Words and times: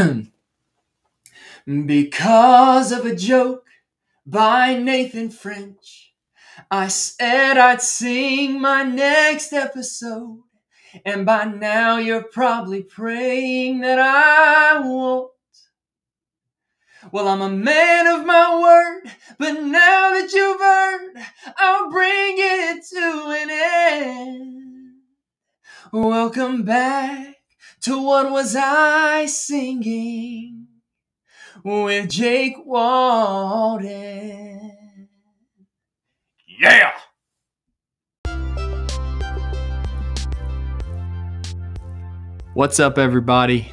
because 1.66 2.92
of 2.92 3.04
a 3.04 3.14
joke 3.14 3.66
by 4.26 4.78
Nathan 4.78 5.30
French, 5.30 6.14
I 6.70 6.88
said 6.88 7.58
I'd 7.58 7.82
sing 7.82 8.60
my 8.60 8.82
next 8.82 9.52
episode. 9.52 10.42
And 11.04 11.24
by 11.24 11.44
now 11.44 11.98
you're 11.98 12.24
probably 12.24 12.82
praying 12.82 13.80
that 13.80 13.98
I 13.98 14.80
won't. 14.80 15.30
Well, 17.12 17.28
I'm 17.28 17.42
a 17.42 17.48
man 17.48 18.06
of 18.06 18.26
my 18.26 18.60
word, 18.60 19.12
but 19.38 19.62
now 19.62 20.10
that 20.10 20.32
you've 20.32 20.60
heard, 20.60 21.14
I'll 21.56 21.90
bring 21.90 22.34
it 22.36 22.84
to 22.90 23.36
an 23.38 23.50
end. 23.50 24.94
Welcome 25.92 26.64
back 26.64 27.39
to 27.82 28.02
what 28.02 28.30
was 28.30 28.54
I 28.56 29.24
singing 29.24 30.66
with 31.64 32.10
Jake 32.10 32.56
Walden? 32.66 33.88
Yeah! 36.46 36.92
What's 42.52 42.78
up, 42.80 42.98
everybody? 42.98 43.72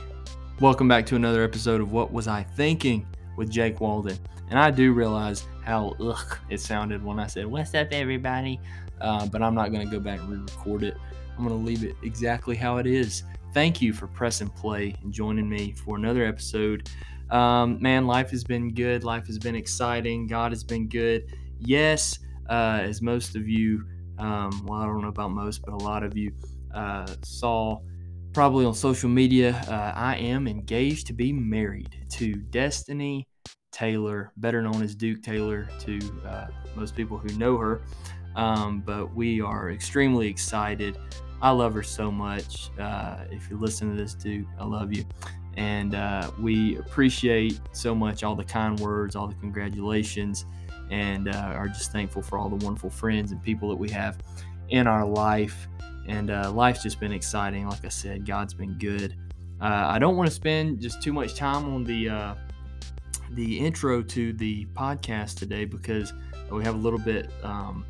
Welcome 0.61 0.87
back 0.87 1.05
to 1.07 1.17
another 1.17 1.43
episode 1.43 1.81
of 1.81 1.91
What 1.91 2.13
Was 2.13 2.29
I 2.29 2.43
Thinking 2.43 3.05
with 3.35 3.49
Jake 3.51 3.81
Walden. 3.81 4.17
And 4.49 4.57
I 4.57 4.71
do 4.71 4.93
realize 4.93 5.45
how 5.65 5.95
ugh 5.99 6.37
it 6.49 6.61
sounded 6.61 7.03
when 7.03 7.19
I 7.19 7.27
said, 7.27 7.45
What's 7.45 7.73
up, 7.75 7.89
everybody? 7.91 8.61
Uh, 9.01 9.25
but 9.25 9.41
I'm 9.41 9.53
not 9.53 9.73
going 9.73 9.85
to 9.85 9.91
go 9.91 9.99
back 9.99 10.21
and 10.21 10.29
re 10.29 10.37
record 10.37 10.83
it. 10.83 10.95
I'm 11.37 11.45
going 11.45 11.59
to 11.59 11.65
leave 11.65 11.83
it 11.83 11.97
exactly 12.03 12.55
how 12.55 12.77
it 12.77 12.87
is. 12.87 13.23
Thank 13.57 13.81
you 13.81 13.91
for 13.91 14.05
pressing 14.05 14.49
play 14.49 14.93
and 15.01 15.11
joining 15.11 15.49
me 15.49 15.71
for 15.71 15.95
another 15.95 16.23
episode. 16.23 16.91
Um, 17.31 17.81
man, 17.81 18.05
life 18.05 18.29
has 18.29 18.43
been 18.43 18.71
good. 18.71 19.03
Life 19.03 19.25
has 19.25 19.39
been 19.39 19.55
exciting. 19.55 20.27
God 20.27 20.51
has 20.51 20.63
been 20.63 20.87
good. 20.87 21.35
Yes, 21.57 22.19
uh, 22.51 22.81
as 22.83 23.01
most 23.01 23.35
of 23.35 23.47
you, 23.47 23.83
um, 24.19 24.63
well, 24.67 24.79
I 24.79 24.85
don't 24.85 25.01
know 25.01 25.07
about 25.07 25.31
most, 25.31 25.63
but 25.65 25.73
a 25.73 25.77
lot 25.77 26.03
of 26.03 26.15
you 26.15 26.33
uh, 26.71 27.07
saw 27.23 27.79
probably 28.31 28.63
on 28.63 28.75
social 28.75 29.09
media, 29.09 29.59
uh, 29.67 29.91
I 29.95 30.17
am 30.17 30.47
engaged 30.47 31.07
to 31.07 31.13
be 31.13 31.33
married 31.33 32.05
to 32.11 32.35
Destiny 32.35 33.27
Taylor, 33.71 34.33
better 34.37 34.61
known 34.61 34.83
as 34.83 34.93
Duke 34.93 35.23
Taylor 35.23 35.67
to 35.79 35.99
uh, 36.27 36.45
most 36.75 36.95
people 36.95 37.17
who 37.17 37.35
know 37.39 37.57
her. 37.57 37.81
Um, 38.35 38.83
but 38.85 39.15
we 39.15 39.41
are 39.41 39.71
extremely 39.71 40.27
excited. 40.27 40.99
I 41.41 41.51
love 41.51 41.73
her 41.75 41.83
so 41.83 42.11
much. 42.11 42.69
Uh, 42.79 43.25
if 43.31 43.49
you 43.49 43.57
listen 43.57 43.91
to 43.91 43.97
this, 43.97 44.13
Duke, 44.13 44.47
I 44.59 44.65
love 44.65 44.93
you. 44.93 45.05
And 45.55 45.95
uh, 45.95 46.31
we 46.39 46.77
appreciate 46.77 47.59
so 47.71 47.95
much 47.95 48.23
all 48.23 48.35
the 48.35 48.43
kind 48.43 48.79
words, 48.79 49.15
all 49.15 49.27
the 49.27 49.35
congratulations, 49.35 50.45
and 50.91 51.27
uh, 51.27 51.53
are 51.55 51.67
just 51.67 51.91
thankful 51.91 52.21
for 52.21 52.37
all 52.37 52.49
the 52.49 52.63
wonderful 52.63 52.89
friends 52.89 53.31
and 53.31 53.41
people 53.41 53.69
that 53.69 53.75
we 53.75 53.89
have 53.89 54.17
in 54.69 54.87
our 54.87 55.05
life 55.05 55.67
and 56.07 56.31
uh, 56.31 56.51
life's 56.51 56.81
just 56.81 56.99
been 56.99 57.11
exciting. 57.11 57.67
Like 57.67 57.85
I 57.85 57.89
said, 57.89 58.25
God's 58.25 58.53
been 58.53 58.73
good. 58.77 59.15
Uh, 59.61 59.85
I 59.87 59.99
don't 59.99 60.15
want 60.15 60.29
to 60.29 60.35
spend 60.35 60.79
just 60.79 61.03
too 61.03 61.13
much 61.13 61.35
time 61.35 61.73
on 61.73 61.83
the 61.83 62.09
uh, 62.09 62.35
the 63.31 63.59
intro 63.59 64.01
to 64.01 64.33
the 64.33 64.65
podcast 64.67 65.37
today 65.37 65.65
because 65.65 66.13
we 66.49 66.63
have 66.63 66.75
a 66.75 66.77
little 66.77 66.99
bit 66.99 67.29
um, 67.43 67.85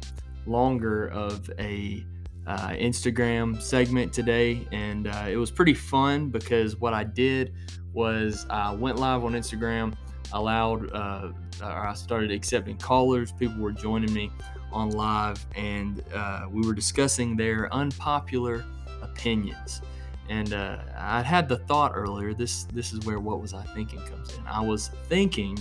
longer 0.45 1.09
of 1.09 1.49
a 1.59 2.03
uh, 2.47 2.69
Instagram 2.69 3.61
segment 3.61 4.13
today, 4.13 4.65
and 4.71 5.07
uh, 5.07 5.25
it 5.29 5.35
was 5.35 5.51
pretty 5.51 5.73
fun 5.73 6.29
because 6.29 6.77
what 6.77 6.93
I 6.93 7.03
did 7.03 7.53
was 7.93 8.45
I 8.49 8.73
went 8.73 8.97
live 8.97 9.25
on 9.25 9.33
Instagram, 9.33 9.93
allowed, 10.31 10.91
uh, 10.93 11.31
I 11.61 11.93
started 11.93 12.31
accepting 12.31 12.77
callers. 12.77 13.31
People 13.33 13.61
were 13.61 13.73
joining 13.73 14.13
me 14.13 14.31
on 14.71 14.91
live, 14.91 15.45
and 15.55 16.01
uh, 16.13 16.45
we 16.49 16.65
were 16.65 16.73
discussing 16.73 17.35
their 17.35 17.73
unpopular 17.73 18.63
opinions. 19.01 19.81
And 20.29 20.53
uh, 20.53 20.77
I 20.97 21.21
had 21.21 21.49
the 21.49 21.57
thought 21.57 21.93
earlier. 21.95 22.33
This 22.33 22.65
this 22.65 22.91
is 22.91 23.05
where 23.05 23.19
what 23.19 23.41
was 23.41 23.53
I 23.53 23.63
thinking 23.63 23.99
comes 23.99 24.33
in. 24.37 24.45
I 24.45 24.61
was 24.61 24.89
thinking 25.07 25.57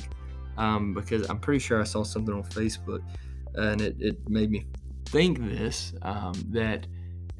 um, 0.56 0.92
because 0.92 1.28
I'm 1.30 1.38
pretty 1.38 1.60
sure 1.60 1.80
I 1.80 1.84
saw 1.84 2.02
something 2.02 2.34
on 2.34 2.42
Facebook, 2.44 3.02
and 3.54 3.80
it, 3.80 3.96
it 4.00 4.28
made 4.28 4.50
me 4.50 4.66
think 5.08 5.38
this 5.38 5.94
um, 6.02 6.34
that 6.50 6.86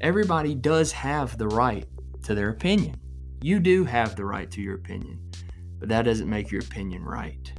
everybody 0.01 0.55
does 0.55 0.91
have 0.91 1.37
the 1.37 1.47
right 1.47 1.85
to 2.23 2.35
their 2.35 2.49
opinion. 2.49 2.95
You 3.41 3.59
do 3.59 3.83
have 3.85 4.15
the 4.15 4.25
right 4.25 4.49
to 4.51 4.61
your 4.61 4.75
opinion, 4.75 5.19
but 5.79 5.89
that 5.89 6.03
doesn't 6.03 6.29
make 6.29 6.51
your 6.51 6.61
opinion 6.61 7.03
right. 7.03 7.51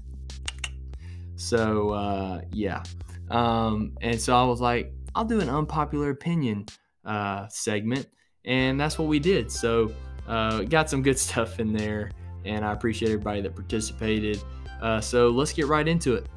So 1.36 1.90
uh, 1.90 2.40
yeah, 2.52 2.82
um, 3.30 3.96
and 4.00 4.20
so 4.20 4.34
I 4.34 4.44
was 4.44 4.60
like, 4.60 4.92
I'll 5.14 5.24
do 5.24 5.40
an 5.40 5.48
unpopular 5.48 6.10
opinion 6.10 6.66
uh, 7.04 7.48
segment. 7.48 8.06
And 8.44 8.80
that's 8.80 8.98
what 8.98 9.08
we 9.08 9.18
did. 9.18 9.50
So, 9.50 9.92
uh, 10.26 10.62
got 10.62 10.88
some 10.88 11.02
good 11.02 11.18
stuff 11.26 11.60
in 11.60 11.72
there. 11.72 12.10
And 12.44 12.64
I 12.64 12.72
appreciate 12.72 13.10
everybody 13.10 13.40
that 13.42 13.54
participated. 13.54 14.42
Uh, 14.80 15.00
so, 15.00 15.28
let's 15.28 15.52
get 15.52 15.66
right 15.66 15.86
into 15.86 16.14
it. 16.14 16.28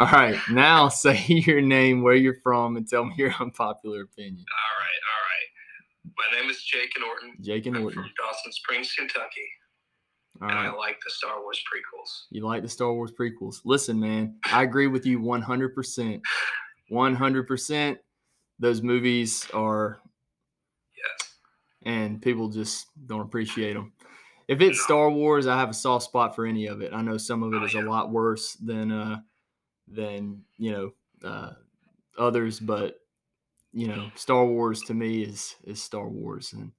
All 0.00 0.06
right, 0.06 0.38
now 0.50 0.88
say 0.88 1.22
your 1.28 1.60
name, 1.60 2.02
where 2.02 2.14
you're 2.14 2.40
from, 2.42 2.76
and 2.76 2.88
tell 2.88 3.04
me 3.04 3.14
your 3.18 3.32
unpopular 3.40 4.02
opinion. 4.02 4.44
All 4.48 4.78
right, 4.80 5.00
all 5.12 5.22
right. 5.26 6.32
My 6.32 6.40
name 6.40 6.50
is 6.50 6.62
Jake 6.64 6.92
Norton. 6.98 7.34
Jake 7.42 7.66
and 7.66 7.76
I'm 7.76 7.82
Norton. 7.82 8.02
from 8.02 8.10
Dawson 8.16 8.52
Springs, 8.52 8.92
Kentucky, 8.96 9.46
All 10.40 10.48
and 10.48 10.58
I 10.58 10.72
like 10.72 10.96
the 11.04 11.10
Star 11.10 11.40
Wars 11.42 11.58
prequels. 11.60 12.24
You 12.30 12.46
like 12.46 12.62
the 12.62 12.68
Star 12.68 12.92
Wars 12.94 13.12
prequels. 13.12 13.60
Listen, 13.64 14.00
man, 14.00 14.36
I 14.50 14.62
agree 14.62 14.86
with 14.86 15.04
you 15.04 15.20
100%. 15.20 16.20
100%. 16.90 17.96
Those 18.58 18.82
movies 18.82 19.46
are, 19.54 20.00
Yes. 20.96 21.34
and 21.84 22.20
people 22.22 22.48
just 22.48 22.86
don't 23.06 23.20
appreciate 23.20 23.74
them. 23.74 23.92
If 24.48 24.60
it's 24.60 24.82
Star 24.82 25.10
Wars, 25.10 25.46
I 25.46 25.56
have 25.58 25.70
a 25.70 25.74
soft 25.74 26.06
spot 26.06 26.34
for 26.34 26.44
any 26.46 26.66
of 26.66 26.80
it. 26.82 26.92
I 26.92 27.02
know 27.02 27.16
some 27.18 27.42
of 27.42 27.52
it 27.54 27.58
Oh, 27.62 27.64
is 27.64 27.74
a 27.74 27.80
lot 27.82 28.10
worse 28.10 28.54
than, 28.54 28.90
uh, 28.90 29.20
than 29.90 30.42
you 30.58 30.72
know, 30.72 30.92
uh, 31.28 31.52
others, 32.18 32.60
but 32.60 33.00
you 33.72 33.88
know, 33.88 34.10
Star 34.14 34.44
Wars 34.44 34.82
to 34.82 34.94
me 34.94 35.22
is 35.22 35.56
is 35.64 35.82
Star 35.82 36.08
Wars, 36.08 36.52
and 36.52 36.72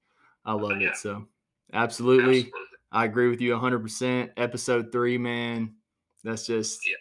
I 0.45 0.53
love 0.53 0.81
yeah. 0.81 0.89
it. 0.89 0.97
So, 0.97 1.27
absolutely. 1.73 2.39
Absolutely. 2.39 2.51
I 2.91 3.05
agree 3.05 3.29
with 3.29 3.39
you 3.39 3.53
100%. 3.53 4.31
Episode 4.35 4.91
three, 4.91 5.17
man, 5.17 5.75
that's 6.23 6.45
just 6.45 6.85
Yeah. 6.85 6.95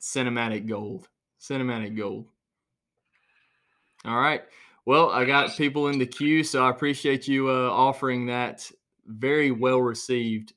cinematic 0.00 0.66
gold. 0.66 1.08
Cinematic 1.40 1.96
gold. 1.96 2.28
All 4.04 4.18
right. 4.18 4.42
Well, 4.84 5.10
I 5.10 5.24
got 5.24 5.56
people 5.56 5.88
in 5.88 5.98
the 5.98 6.06
queue, 6.06 6.44
so 6.44 6.64
I 6.64 6.70
appreciate 6.70 7.28
you 7.28 7.50
uh, 7.50 7.70
offering 7.70 8.26
that 8.26 8.70
very 9.06 9.50
well 9.50 9.80
received, 9.80 10.54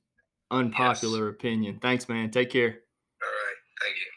unpopular 0.51 1.29
opinion. 1.29 1.79
Thanks, 1.81 2.07
man. 2.07 2.29
Take 2.31 2.49
care. 2.49 2.69
All 2.69 3.29
right. 3.29 3.55
Thank 3.81 3.95
you. 3.97 4.10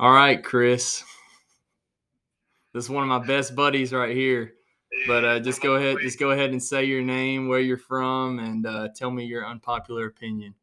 All 0.00 0.12
right, 0.12 0.42
Chris. 0.42 1.02
This 2.72 2.84
is 2.84 2.90
one 2.90 3.02
of 3.02 3.08
my 3.08 3.26
best 3.26 3.56
buddies 3.56 3.92
right 3.92 4.14
here. 4.14 4.54
But 5.08 5.24
uh, 5.24 5.40
just 5.40 5.60
go 5.60 5.74
ahead, 5.74 5.96
just 6.00 6.18
go 6.20 6.30
ahead 6.30 6.50
and 6.50 6.62
say 6.62 6.84
your 6.84 7.02
name, 7.02 7.48
where 7.48 7.60
you're 7.60 7.78
from, 7.78 8.38
and 8.38 8.64
uh, 8.64 8.88
tell 8.94 9.10
me 9.10 9.24
your 9.24 9.44
unpopular 9.44 10.06
opinion. 10.06 10.54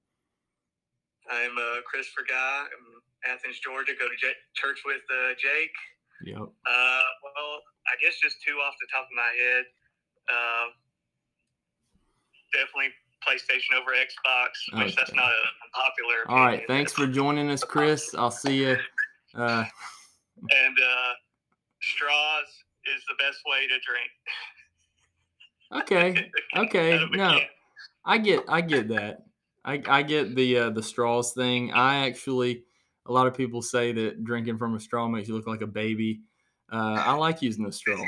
I'm 1.30 1.52
uh, 1.58 1.82
Christopher 1.86 2.24
Guy. 2.28 2.64
I'm 2.64 3.34
Athens, 3.34 3.60
Georgia. 3.60 3.92
Go 4.00 4.08
to 4.08 4.16
J- 4.16 4.40
church 4.54 4.80
with 4.86 5.02
uh, 5.12 5.34
Jake. 5.38 5.76
Yep. 6.24 6.38
Uh, 6.38 7.02
well, 7.24 7.60
I 7.88 7.96
guess 8.02 8.18
just 8.22 8.38
two 8.42 8.54
off 8.54 8.74
the 8.80 8.88
top 8.92 9.04
of 9.04 9.16
my 9.16 9.32
head. 9.38 9.66
Uh, 10.30 10.68
definitely 12.54 12.94
PlayStation 13.26 13.80
over 13.80 13.92
Xbox, 13.92 14.84
which 14.84 14.96
that's 14.96 15.14
not 15.14 15.26
an 15.26 15.34
unpopular. 15.66 16.30
All 16.30 16.46
right. 16.46 16.64
Thanks 16.68 16.94
for 16.94 17.08
joining 17.08 17.50
us, 17.50 17.64
Chris. 17.64 18.14
I'll 18.16 18.32
see 18.32 18.58
you. 18.58 18.78
Uh, 19.36 19.66
And 20.38 20.78
uh, 20.80 21.14
straws 21.82 22.46
is 22.96 23.04
the 23.08 23.16
best 23.20 23.40
way 23.46 23.68
to 23.68 23.80
drink. 23.86 24.12
okay. 25.84 26.32
Okay. 26.56 26.94
A 26.94 27.18
No. 27.18 27.40
I 28.06 28.18
get 28.18 28.46
I 28.48 28.62
get 28.62 28.88
that. 28.90 29.26
I, 29.66 29.82
I 29.88 30.04
get 30.04 30.36
the 30.36 30.58
uh, 30.58 30.70
the 30.70 30.84
straws 30.84 31.34
thing. 31.34 31.74
I 31.74 32.08
actually 32.08 32.64
a 33.08 33.12
lot 33.12 33.28
of 33.28 33.34
people 33.34 33.62
say 33.62 33.92
that 33.92 34.24
drinking 34.24 34.58
from 34.58 34.76
a 34.76 34.80
straw 34.80 35.08
makes 35.08 35.28
you 35.28 35.36
look 35.36 35.48
like 35.48 35.62
a 35.62 35.68
baby. 35.68 36.22
Uh, 36.72 37.04
I 37.06 37.14
like 37.14 37.42
using 37.42 37.66
the 37.66 37.72
straw. 37.72 38.02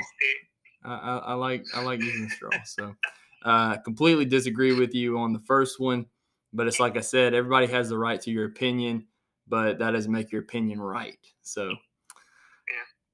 I, 0.86 0.94
I, 0.94 1.18
I 1.18 1.34
like 1.34 1.66
I 1.76 1.82
like 1.82 2.00
using 2.00 2.24
the 2.24 2.30
straw. 2.30 2.52
So 2.66 2.96
uh, 3.44 3.78
completely 3.78 4.26
disagree 4.26 4.74
with 4.74 4.94
you 4.94 5.18
on 5.18 5.34
the 5.34 5.40
first 5.40 5.80
one, 5.80 6.06
but 6.54 6.68
it's 6.68 6.80
like 6.80 6.96
I 6.96 7.02
said, 7.02 7.34
everybody 7.34 7.68
has 7.68 7.90
the 7.90 7.98
right 7.98 8.22
to 8.22 8.32
your 8.32 8.46
opinion, 8.46 9.06
but 9.48 9.80
that 9.80 9.92
doesn't 9.92 10.12
make 10.12 10.32
your 10.32 10.42
opinion 10.42 10.82
right. 10.82 11.18
So 11.42 11.76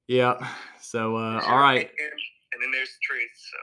Yeah. 0.08 0.36
So, 0.80 1.16
uh, 1.16 1.40
all 1.46 1.58
right. 1.58 1.90
And 2.52 2.62
then 2.62 2.70
there's 2.70 2.90
the 2.90 2.98
truth. 3.02 3.30
So 3.34 3.58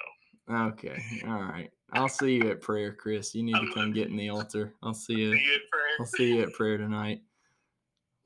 Okay. 0.50 1.01
All 1.27 1.41
right. 1.41 1.69
I'll 1.94 2.09
see 2.09 2.35
you 2.35 2.50
at 2.50 2.62
prayer, 2.62 2.94
Chris. 2.94 3.35
You 3.35 3.44
need 3.44 3.56
to 3.56 3.73
come 3.73 3.94
get 3.94 4.07
in 4.07 4.18
the 4.18 4.29
altar. 4.29 4.73
I'll 4.81 4.94
see 4.94 5.13
you. 5.13 5.33
see 5.35 5.44
you 5.44 5.53
at 5.53 5.69
prayer. 5.69 5.83
I'll 6.00 6.06
see 6.06 6.33
you 6.35 6.44
at 6.44 6.53
prayer 6.53 6.77
tonight. 6.77 7.21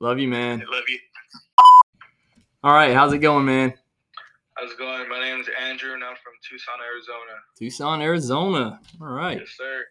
Love 0.00 0.18
you, 0.18 0.28
man. 0.28 0.62
I 0.66 0.74
love 0.74 0.84
you. 0.88 0.98
All 2.62 2.72
right. 2.72 2.94
How's 2.94 3.12
it 3.12 3.18
going, 3.18 3.44
man? 3.44 3.74
How's 4.56 4.72
it 4.72 4.78
going? 4.78 5.08
My 5.08 5.20
name 5.20 5.40
is 5.40 5.48
Andrew, 5.60 5.94
and 5.94 6.02
I'm 6.02 6.16
from 6.16 6.32
Tucson, 6.48 6.74
Arizona. 6.80 7.36
Tucson, 7.58 8.02
Arizona. 8.02 8.80
All 9.00 9.08
right. 9.08 9.38
Yes, 9.38 9.54
sir. 9.56 9.84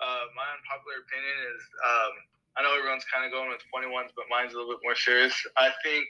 Uh, 0.00 0.24
my 0.36 0.44
unpopular 0.52 1.00
opinion 1.02 1.36
is 1.56 1.62
um, 1.82 2.12
I 2.56 2.62
know 2.62 2.72
everyone's 2.72 3.04
kind 3.12 3.24
of 3.24 3.32
going 3.32 3.52
with 3.52 3.60
21s, 3.68 4.16
but 4.16 4.24
mine's 4.32 4.54
a 4.54 4.56
little 4.56 4.72
bit 4.72 4.80
more 4.82 4.96
serious. 4.96 5.36
I 5.56 5.70
think 5.84 6.08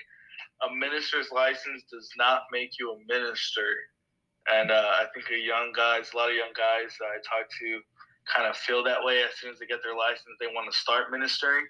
a 0.62 0.72
minister's 0.72 1.30
license 1.34 1.84
does 1.90 2.08
not 2.16 2.46
make 2.52 2.78
you 2.78 2.94
a 2.94 2.98
minister. 3.10 3.66
And 4.46 4.70
uh, 4.70 5.02
I 5.02 5.06
think 5.12 5.26
a 5.34 5.42
young 5.42 5.72
guys, 5.74 6.10
a 6.14 6.16
lot 6.16 6.30
of 6.30 6.36
young 6.36 6.54
guys 6.54 6.94
that 7.00 7.10
I 7.10 7.18
talk 7.26 7.50
to 7.50 7.68
kind 8.30 8.48
of 8.48 8.56
feel 8.56 8.82
that 8.84 9.02
way 9.02 9.22
as 9.22 9.34
soon 9.38 9.50
as 9.50 9.58
they 9.58 9.66
get 9.66 9.82
their 9.82 9.96
license, 9.96 10.38
they 10.38 10.46
want 10.46 10.70
to 10.70 10.76
start 10.76 11.10
ministering. 11.10 11.66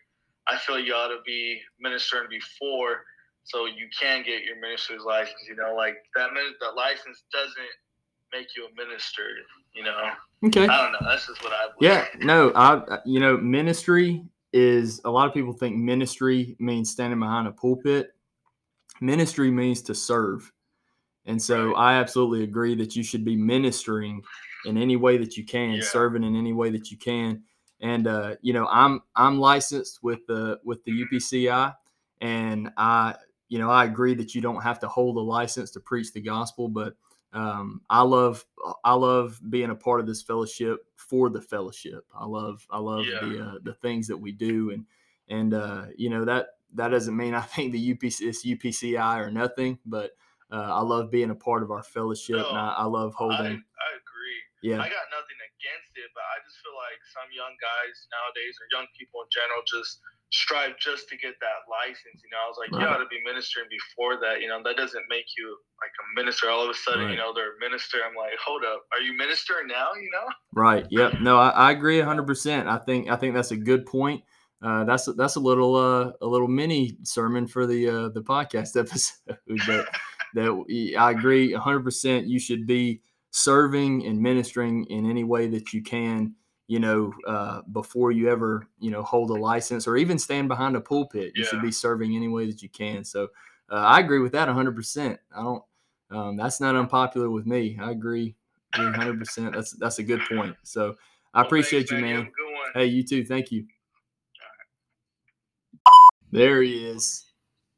I 0.46 0.58
feel 0.58 0.78
you 0.78 0.94
ought 0.94 1.08
to 1.08 1.24
be 1.24 1.60
ministering 1.80 2.28
before 2.28 3.04
so 3.44 3.66
you 3.66 3.88
can 3.98 4.22
get 4.22 4.44
your 4.44 4.60
minister's 4.60 5.02
license. 5.02 5.40
You 5.48 5.56
know, 5.56 5.74
like 5.74 5.96
that, 6.16 6.30
the 6.32 6.70
license 6.76 7.24
doesn't 7.32 7.74
make 8.32 8.48
you 8.56 8.66
a 8.66 8.72
minister, 8.76 9.22
you 9.74 9.84
know? 9.84 10.10
Okay. 10.44 10.68
I 10.68 10.82
don't 10.82 10.92
know. 10.92 10.98
That's 11.08 11.26
just 11.26 11.42
what 11.42 11.52
I 11.52 11.68
believe. 11.78 11.92
Yeah, 11.92 12.06
no, 12.18 12.52
I 12.54 12.98
you 13.06 13.20
know, 13.20 13.36
ministry 13.38 14.22
is 14.56 15.00
a 15.04 15.10
lot 15.10 15.28
of 15.28 15.34
people 15.34 15.52
think 15.52 15.76
ministry 15.76 16.56
means 16.58 16.90
standing 16.90 17.20
behind 17.20 17.46
a 17.46 17.52
pulpit. 17.52 18.14
Ministry 19.02 19.50
means 19.50 19.82
to 19.82 19.94
serve. 19.94 20.50
And 21.26 21.40
so. 21.40 21.74
I 21.74 21.94
absolutely 21.94 22.42
agree 22.44 22.74
that 22.76 22.96
you 22.96 23.02
should 23.02 23.24
be 23.24 23.36
ministering 23.36 24.22
in 24.64 24.78
any 24.78 24.96
way 24.96 25.18
that 25.18 25.36
you 25.36 25.44
can, 25.44 25.72
Yeah. 25.74 25.82
serving 25.84 26.24
in 26.24 26.34
any 26.34 26.52
way 26.54 26.70
that 26.70 26.90
you 26.90 26.96
can. 26.96 27.42
And 27.80 28.06
uh, 28.06 28.36
you 28.40 28.54
know, 28.54 28.66
I'm 28.68 29.02
I'm 29.14 29.38
licensed 29.38 30.02
with 30.02 30.26
the 30.26 30.58
with 30.64 30.82
the 30.84 31.04
UPCI 31.04 31.74
and 32.22 32.70
I 32.78 33.14
you 33.48 33.58
know, 33.58 33.70
I 33.70 33.84
agree 33.84 34.14
that 34.14 34.34
you 34.34 34.40
don't 34.40 34.62
have 34.62 34.78
to 34.80 34.88
hold 34.88 35.16
a 35.18 35.20
license 35.20 35.70
to 35.72 35.80
preach 35.80 36.12
the 36.12 36.20
gospel, 36.22 36.68
but 36.68 36.94
um, 37.36 37.82
I 37.90 38.00
love 38.02 38.44
I 38.82 38.94
love 38.94 39.38
being 39.50 39.68
a 39.70 39.74
part 39.74 40.00
of 40.00 40.06
this 40.06 40.22
fellowship 40.22 40.86
for 40.96 41.28
the 41.28 41.42
fellowship. 41.42 42.06
I 42.18 42.24
love 42.24 42.66
I 42.70 42.78
love 42.78 43.04
Yeah. 43.04 43.20
the 43.20 43.44
uh, 43.44 43.54
the 43.62 43.74
things 43.74 44.08
that 44.08 44.16
we 44.16 44.32
do, 44.32 44.70
and 44.70 44.86
and 45.28 45.52
uh, 45.52 45.86
you 45.96 46.08
know 46.08 46.24
that 46.24 46.46
that 46.74 46.88
doesn't 46.88 47.16
mean 47.16 47.34
I 47.34 47.40
think 47.54 47.72
the 47.72 47.94
UPC 47.94 48.22
is 48.22 48.42
UPCI 48.42 49.18
or 49.20 49.30
nothing, 49.30 49.78
but 49.84 50.12
uh, 50.50 50.68
I 50.72 50.80
love 50.80 51.10
being 51.10 51.30
a 51.30 51.34
part 51.34 51.62
of 51.62 51.70
our 51.70 51.82
fellowship, 51.82 52.36
and 52.48 52.58
I, 52.58 52.68
I 52.78 52.84
love 52.84 53.12
holding. 53.14 53.38
I 53.38 53.44
agree. 53.44 54.40
Yeah, 54.62 54.76
I 54.80 54.88
got 54.88 55.12
nothing 55.12 55.36
against 55.52 55.92
it, 55.96 56.10
but 56.14 56.22
I 56.24 56.40
like 56.96 57.04
some 57.12 57.28
young 57.36 57.52
guys 57.60 58.08
nowadays 58.08 58.56
or 58.56 58.64
young 58.72 58.88
people 58.96 59.20
in 59.20 59.28
general 59.28 59.60
just 59.68 60.00
strive 60.32 60.74
just 60.80 61.08
to 61.12 61.16
get 61.20 61.36
that 61.44 61.68
license. 61.68 62.18
You 62.24 62.30
know, 62.32 62.40
I 62.40 62.48
was 62.48 62.56
like, 62.58 62.72
you 62.72 62.80
Right. 62.80 62.88
ought 62.88 63.04
to 63.04 63.06
be 63.12 63.20
ministering 63.22 63.68
before 63.68 64.16
that. 64.24 64.40
You 64.40 64.48
know, 64.48 64.58
that 64.64 64.76
doesn't 64.80 65.04
make 65.12 65.26
you 65.36 65.56
like 65.78 65.92
a 65.92 66.04
minister. 66.18 66.48
All 66.50 66.64
of 66.64 66.70
a 66.70 66.74
sudden, 66.74 67.04
Right. 67.04 67.10
you 67.12 67.16
know, 67.20 67.32
they're 67.36 67.54
a 67.56 67.60
minister. 67.60 67.98
I'm 68.00 68.16
like, 68.16 68.32
hold 68.44 68.64
up, 68.64 68.82
are 68.96 69.00
you 69.04 69.12
ministering 69.16 69.68
now? 69.68 69.92
You 69.94 70.08
know? 70.10 70.26
Right. 70.56 70.86
Yep. 70.88 71.20
No, 71.20 71.36
I, 71.36 71.50
I 71.50 71.70
agree 71.72 72.00
hundred 72.00 72.26
percent. 72.26 72.66
I 72.66 72.78
think 72.78 73.10
I 73.10 73.16
think 73.16 73.34
that's 73.34 73.50
a 73.52 73.56
good 73.56 73.84
point. 73.84 74.24
Uh, 74.64 74.84
that's 74.84 75.06
a, 75.06 75.12
that's 75.12 75.36
a 75.36 75.40
little 75.40 75.76
uh, 75.76 76.12
a 76.22 76.26
little 76.26 76.48
mini 76.48 76.96
sermon 77.04 77.46
for 77.46 77.66
the 77.66 77.86
uh, 77.88 78.08
the 78.08 78.22
podcast 78.22 78.74
episode. 78.80 79.36
That 79.46 79.86
that 80.34 80.94
I 80.98 81.10
agree 81.10 81.52
hundred 81.52 81.84
percent. 81.84 82.26
You 82.26 82.38
should 82.38 82.66
be 82.66 83.02
serving 83.32 84.06
and 84.06 84.18
ministering 84.18 84.84
in 84.86 85.08
any 85.10 85.24
way 85.24 85.46
that 85.48 85.74
you 85.74 85.82
can. 85.82 86.34
You 86.68 86.80
know, 86.80 87.12
uh, 87.26 87.62
before 87.72 88.10
you 88.10 88.28
ever 88.28 88.66
you 88.80 88.90
know 88.90 89.02
hold 89.02 89.30
a 89.30 89.34
license 89.34 89.86
or 89.86 89.96
even 89.96 90.18
stand 90.18 90.48
behind 90.48 90.74
a 90.76 90.80
pulpit, 90.80 91.32
you 91.36 91.44
should 91.44 91.62
be 91.62 91.70
serving 91.70 92.16
any 92.16 92.28
way 92.28 92.46
that 92.46 92.60
you 92.62 92.68
can. 92.68 93.04
So 93.04 93.28
uh, 93.70 93.76
I 93.76 94.00
agree 94.00 94.18
with 94.18 94.32
that 94.32 94.48
hundred 94.48 94.74
percent. 94.74 95.20
I 95.34 95.42
don't. 95.42 95.62
Um, 96.10 96.36
that's 96.36 96.60
not 96.60 96.74
unpopular 96.76 97.30
with 97.30 97.46
me. 97.46 97.78
I 97.80 97.90
agree 97.92 98.34
hundred 98.74 99.18
percent. 99.18 99.54
That's 99.54 99.72
that's 99.72 99.98
a 100.00 100.02
good 100.02 100.20
point. 100.28 100.56
So 100.64 100.96
I 101.34 101.40
Well, 101.40 101.46
appreciate 101.46 101.88
thanks, 101.88 101.92
you, 101.92 101.98
man. 101.98 102.16
have 102.16 102.24
a 102.24 102.30
good 102.30 102.52
one. 102.52 102.70
Hey, 102.74 102.86
you 102.86 103.04
too. 103.04 103.24
Thank 103.24 103.52
you. 103.52 103.66
There 106.32 106.62
he 106.62 106.84
is. 106.84 107.24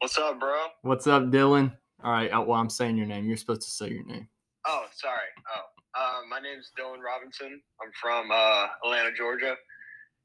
What's 0.00 0.16
up, 0.16 0.40
bro? 0.40 0.56
What's 0.82 1.06
up, 1.06 1.24
Dylan? 1.24 1.76
All 2.02 2.12
right. 2.12 2.30
uh, 2.30 2.40
Well, 2.40 2.58
I'm 2.58 2.70
saying 2.70 2.96
your 2.96 3.06
name. 3.06 3.26
You're 3.26 3.36
supposed 3.36 3.62
to 3.62 3.70
say 3.70 3.90
your 3.90 4.04
name. 4.04 4.28
Oh, 4.66 4.86
sorry. 4.94 5.18
Oh, 5.54 5.60
uh, 5.98 6.20
my 6.30 6.38
name's 6.38 6.70
Dylan 6.78 7.02
Robinson. 7.02 7.60
I'm 7.82 7.90
from 8.00 8.30
uh, 8.30 8.66
Atlanta, 8.84 9.10
Georgia. 9.16 9.54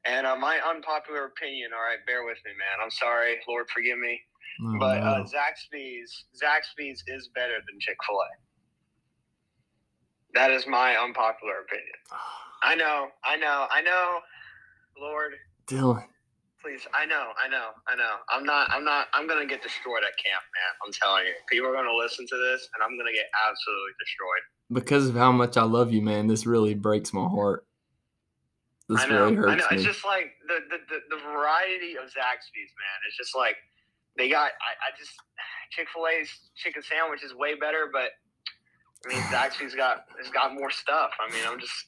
And 0.06 0.28
uh, 0.28 0.36
my 0.36 0.60
unpopular 0.68 1.26
opinion, 1.26 1.72
all 1.74 1.82
right, 1.82 2.00
bear 2.06 2.26
with 2.26 2.38
me, 2.46 2.52
man. 2.60 2.84
I'm 2.84 2.92
sorry. 2.92 3.40
Lord, 3.48 3.66
forgive 3.74 3.98
me. 3.98 4.20
Oh, 4.62 4.78
but 4.80 5.02
uh, 5.02 5.18
no. 5.20 5.24
Zaxby's, 5.24 6.26
Zaxby's 6.38 7.04
is 7.08 7.30
better 7.34 7.58
than 7.66 7.80
Chick 7.80 7.98
fil 8.06 8.18
A. 8.18 8.30
That 10.36 10.52
is 10.52 10.68
my 10.68 10.96
unpopular 10.98 11.66
opinion. 11.66 11.98
I 12.64 12.76
know, 12.76 13.08
I 13.26 13.36
know, 13.36 13.68
I 13.72 13.82
know. 13.82 14.20
Lord, 14.96 15.34
Dylan. 15.68 16.06
please, 16.62 16.88
I 16.94 17.06
know, 17.06 17.36
I 17.36 17.50
know, 17.50 17.76
I 17.90 17.96
know. 17.96 18.24
I'm 18.32 18.46
not, 18.46 18.72
I'm 18.72 18.86
not, 18.86 19.08
I'm 19.14 19.28
going 19.28 19.42
to 19.42 19.50
get 19.50 19.64
destroyed 19.64 20.06
at 20.08 20.16
camp, 20.16 20.40
man. 20.40 20.72
I'm 20.86 20.94
telling 20.96 21.28
you. 21.28 21.36
People 21.52 21.68
are 21.68 21.76
going 21.76 21.90
to 21.90 21.98
listen 21.98 22.24
to 22.24 22.38
this, 22.40 22.70
and 22.72 22.80
I'm 22.80 22.96
going 22.96 23.10
to 23.10 23.16
get 23.16 23.28
absolutely 23.36 23.96
destroyed. 24.00 24.46
Because 24.74 25.10
of 25.10 25.16
how 25.16 25.32
much 25.32 25.58
I 25.58 25.64
love 25.64 25.92
you, 25.92 26.02
man, 26.02 26.28
this 26.28 26.46
really 26.46 26.74
breaks 26.74 27.14
my 27.14 27.28
heart. 27.28 27.66
This 28.90 29.02
I 29.02 29.08
know, 29.08 29.24
really 29.26 29.36
hurts 29.36 29.50
I 29.50 29.56
know. 29.56 29.68
me. 29.72 29.76
It's 29.78 29.86
just 29.86 30.06
like 30.06 30.32
the, 30.48 30.60
the, 30.70 30.78
the, 30.90 31.16
the 31.16 31.22
variety 31.24 31.96
of 31.98 32.06
Zaxby's, 32.06 32.74
man. 32.76 32.98
It's 33.08 33.18
just 33.18 33.36
like 33.36 33.56
they 34.18 34.30
got. 34.30 34.52
I, 34.60 34.92
I 34.92 34.98
just 34.98 35.12
Chick 35.72 35.88
Fil 35.94 36.08
A's 36.08 36.30
chicken 36.56 36.84
sandwich 36.84 37.24
is 37.24 37.34
way 37.34 37.56
better, 37.56 37.90
but 37.92 38.12
I 39.06 39.14
mean 39.14 39.24
Zaxby's 39.34 39.76
got 39.76 40.06
has 40.22 40.30
got 40.32 40.54
more 40.54 40.70
stuff. 40.72 41.12
I 41.20 41.32
mean, 41.32 41.44
I'm 41.48 41.60
just. 41.60 41.86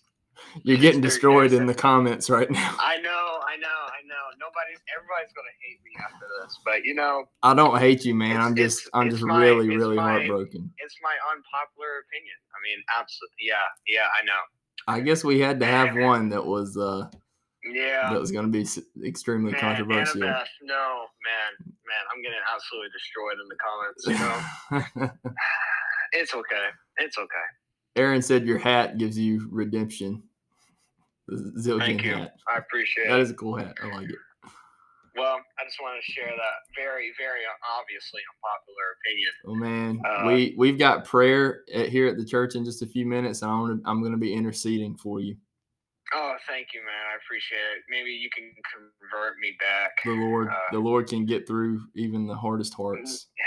You're 0.64 0.78
getting 0.78 1.02
destroyed 1.02 1.54
in 1.54 1.66
the 1.66 1.74
comments 1.74 2.30
right 2.30 2.50
now. 2.50 2.76
I 2.80 2.98
know, 3.02 3.10
I 3.10 3.58
know, 3.58 3.68
I 3.68 4.02
know. 4.08 4.24
Nobody's, 4.40 4.82
everybody's 4.96 5.34
gonna 5.34 5.56
hate 5.64 5.80
me 5.84 5.92
after 6.04 6.26
this, 6.42 6.60
but 6.66 6.84
you 6.86 6.94
know, 6.96 7.26
I 7.44 7.54
don't 7.54 7.78
hate 7.80 8.06
you, 8.06 8.16
man. 8.16 8.38
I'm 8.42 8.54
it's- 8.54 8.76
just 8.76 8.90
I'm 8.94 9.08
it's 9.08 9.16
just 9.16 9.26
my- 9.26 9.42
really 9.44 9.76
really 9.76 9.96
my- 9.96 10.04
heartbroken. 10.20 10.72
it's 10.80 10.96
my 11.02 11.16
unpopular 11.32 12.04
opinion. 12.08 12.38
I 12.52 12.58
mean, 12.64 12.84
absolutely, 12.98 13.38
yeah, 13.42 13.68
yeah, 13.88 14.08
I 14.08 14.26
know, 14.26 14.42
I 14.88 15.00
guess 15.02 15.24
we 15.24 15.40
had 15.40 15.60
to 15.60 15.66
have 15.66 15.96
one 15.96 16.30
that 16.30 16.46
was 16.46 16.78
uh 16.78 17.10
yeah. 17.64 18.12
that 18.12 18.20
was 18.20 18.32
going 18.32 18.46
to 18.46 18.52
be 18.52 18.66
extremely 19.08 19.52
Man, 19.52 19.60
controversial. 19.62 20.22
Annabeth, 20.22 20.46
no, 20.62 21.06
man, 21.26 21.74
man, 21.84 22.04
I'm 22.14 22.22
getting 22.22 22.38
absolutely 22.54 22.90
destroyed 22.94 23.38
in 23.42 23.48
the 23.50 23.58
comments. 23.58 25.02
You 25.02 25.06
know. 25.06 25.12
It's 26.14 26.34
okay. 26.34 26.68
It's 26.98 27.18
okay. 27.18 27.48
Aaron 27.96 28.22
said 28.22 28.46
your 28.46 28.58
hat 28.58 28.98
gives 28.98 29.18
you 29.18 29.48
redemption. 29.52 30.22
Zillion 31.32 31.80
Thank 31.80 32.04
you. 32.04 32.14
hat. 32.16 32.36
I 32.54 32.58
appreciate 32.60 33.08
That 33.08 33.20
it. 33.20 33.24
is 33.24 33.32
a 33.32 33.34
cool 33.34 33.56
hat. 33.58 33.76
I 33.82 33.88
like 33.88 34.10
it. 34.10 34.16
Well, 35.18 35.38
I 35.60 35.64
just 35.66 35.78
want 35.82 35.98
to 36.04 36.12
share 36.12 36.28
that 36.28 36.56
very, 36.78 37.12
very 37.18 37.40
obviously 37.80 38.20
unpopular 38.36 38.86
opinion. 39.00 39.32
Oh 39.48 39.56
man, 39.56 40.02
Uh, 40.06 40.28
we 40.28 40.54
we've 40.58 40.78
got 40.78 41.06
prayer 41.06 41.62
at, 41.74 41.88
here 41.88 42.08
at 42.08 42.18
the 42.18 42.26
church 42.26 42.56
in 42.56 42.66
just 42.66 42.82
a 42.82 42.86
few 42.86 43.06
minutes, 43.06 43.42
and 43.42 43.50
I'm 43.50 43.60
gonna, 43.62 43.82
I'm 43.86 44.02
going 44.02 44.12
to 44.12 44.18
be 44.18 44.34
interceding 44.34 44.98
for 44.98 45.22
you. 45.22 45.38
Oh, 46.14 46.36
thank 46.48 46.68
you, 46.74 46.82
man. 46.82 46.94
I 47.14 47.16
appreciate 47.24 47.58
it. 47.78 47.84
Maybe 47.90 48.12
you 48.12 48.30
can 48.30 48.52
convert 49.00 49.40
me 49.40 49.56
back. 49.60 49.92
The 50.04 50.12
Lord, 50.12 50.50
Uh, 50.50 50.56
the 50.74 50.80
Lord 50.80 51.08
can 51.08 51.26
get 51.26 51.48
through 51.48 51.82
even 51.96 52.28
the 52.28 52.36
hardest 52.36 52.74
hearts. 52.74 53.28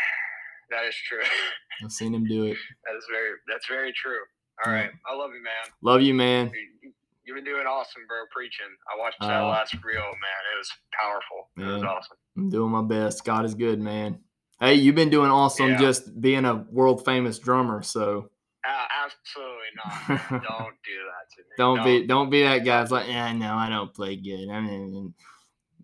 That 0.70 0.84
is 0.84 0.94
true. 1.08 1.22
I've 1.82 1.90
seen 1.92 2.12
Him 2.14 2.26
do 2.26 2.44
it. 2.44 2.56
that 2.84 2.94
is 2.96 3.04
very. 3.10 3.30
That's 3.48 3.66
very 3.68 3.90
true. 3.94 4.18
All 4.64 4.72
right. 4.72 4.90
I 5.06 5.14
love 5.14 5.30
you, 5.34 5.42
man. 5.42 5.72
Love 5.82 6.02
you, 6.02 6.14
man. 6.14 6.50
You- 6.82 6.92
You've 7.24 7.34
been 7.36 7.44
doing 7.44 7.66
awesome, 7.66 8.00
bro. 8.08 8.20
Preaching. 8.34 8.64
I 8.90 8.98
watched 8.98 9.20
that 9.20 9.42
Uh, 9.42 9.48
last 9.48 9.74
reel, 9.84 10.00
man. 10.00 10.40
It 10.54 10.56
was 10.56 10.72
powerful. 10.98 11.50
It 11.58 11.74
was 11.74 11.82
awesome. 11.82 12.16
I'm 12.38 12.48
doing 12.48 12.70
my 12.70 12.80
best. 12.80 13.22
God 13.22 13.44
is 13.44 13.54
good, 13.54 13.78
man. 13.82 14.20
Hey, 14.60 14.76
you've 14.76 14.94
been 14.94 15.10
doing 15.10 15.30
awesome 15.30 15.72
Yeah. 15.72 15.76
just 15.76 16.18
being 16.22 16.46
a 16.46 16.54
world 16.70 17.04
famous 17.04 17.38
drummer. 17.38 17.82
So 17.82 18.30
Uh, 18.66 18.86
absolutely 19.04 19.66
not. 19.76 20.08
man. 20.30 20.42
Don't 20.42 20.76
do 20.86 20.96
that 21.04 21.28
to 21.34 21.42
me. 21.42 21.54
don't 21.58 21.84
be 21.84 22.06
don't 22.06 22.30
be 22.30 22.42
that 22.44 22.64
guy. 22.64 22.80
It's 22.80 22.90
like, 22.90 23.08
yeah, 23.08 23.30
no, 23.34 23.54
I 23.54 23.68
don't 23.68 23.92
play 23.92 24.16
good. 24.16 24.48
I 24.48 24.60
mean, 24.60 25.12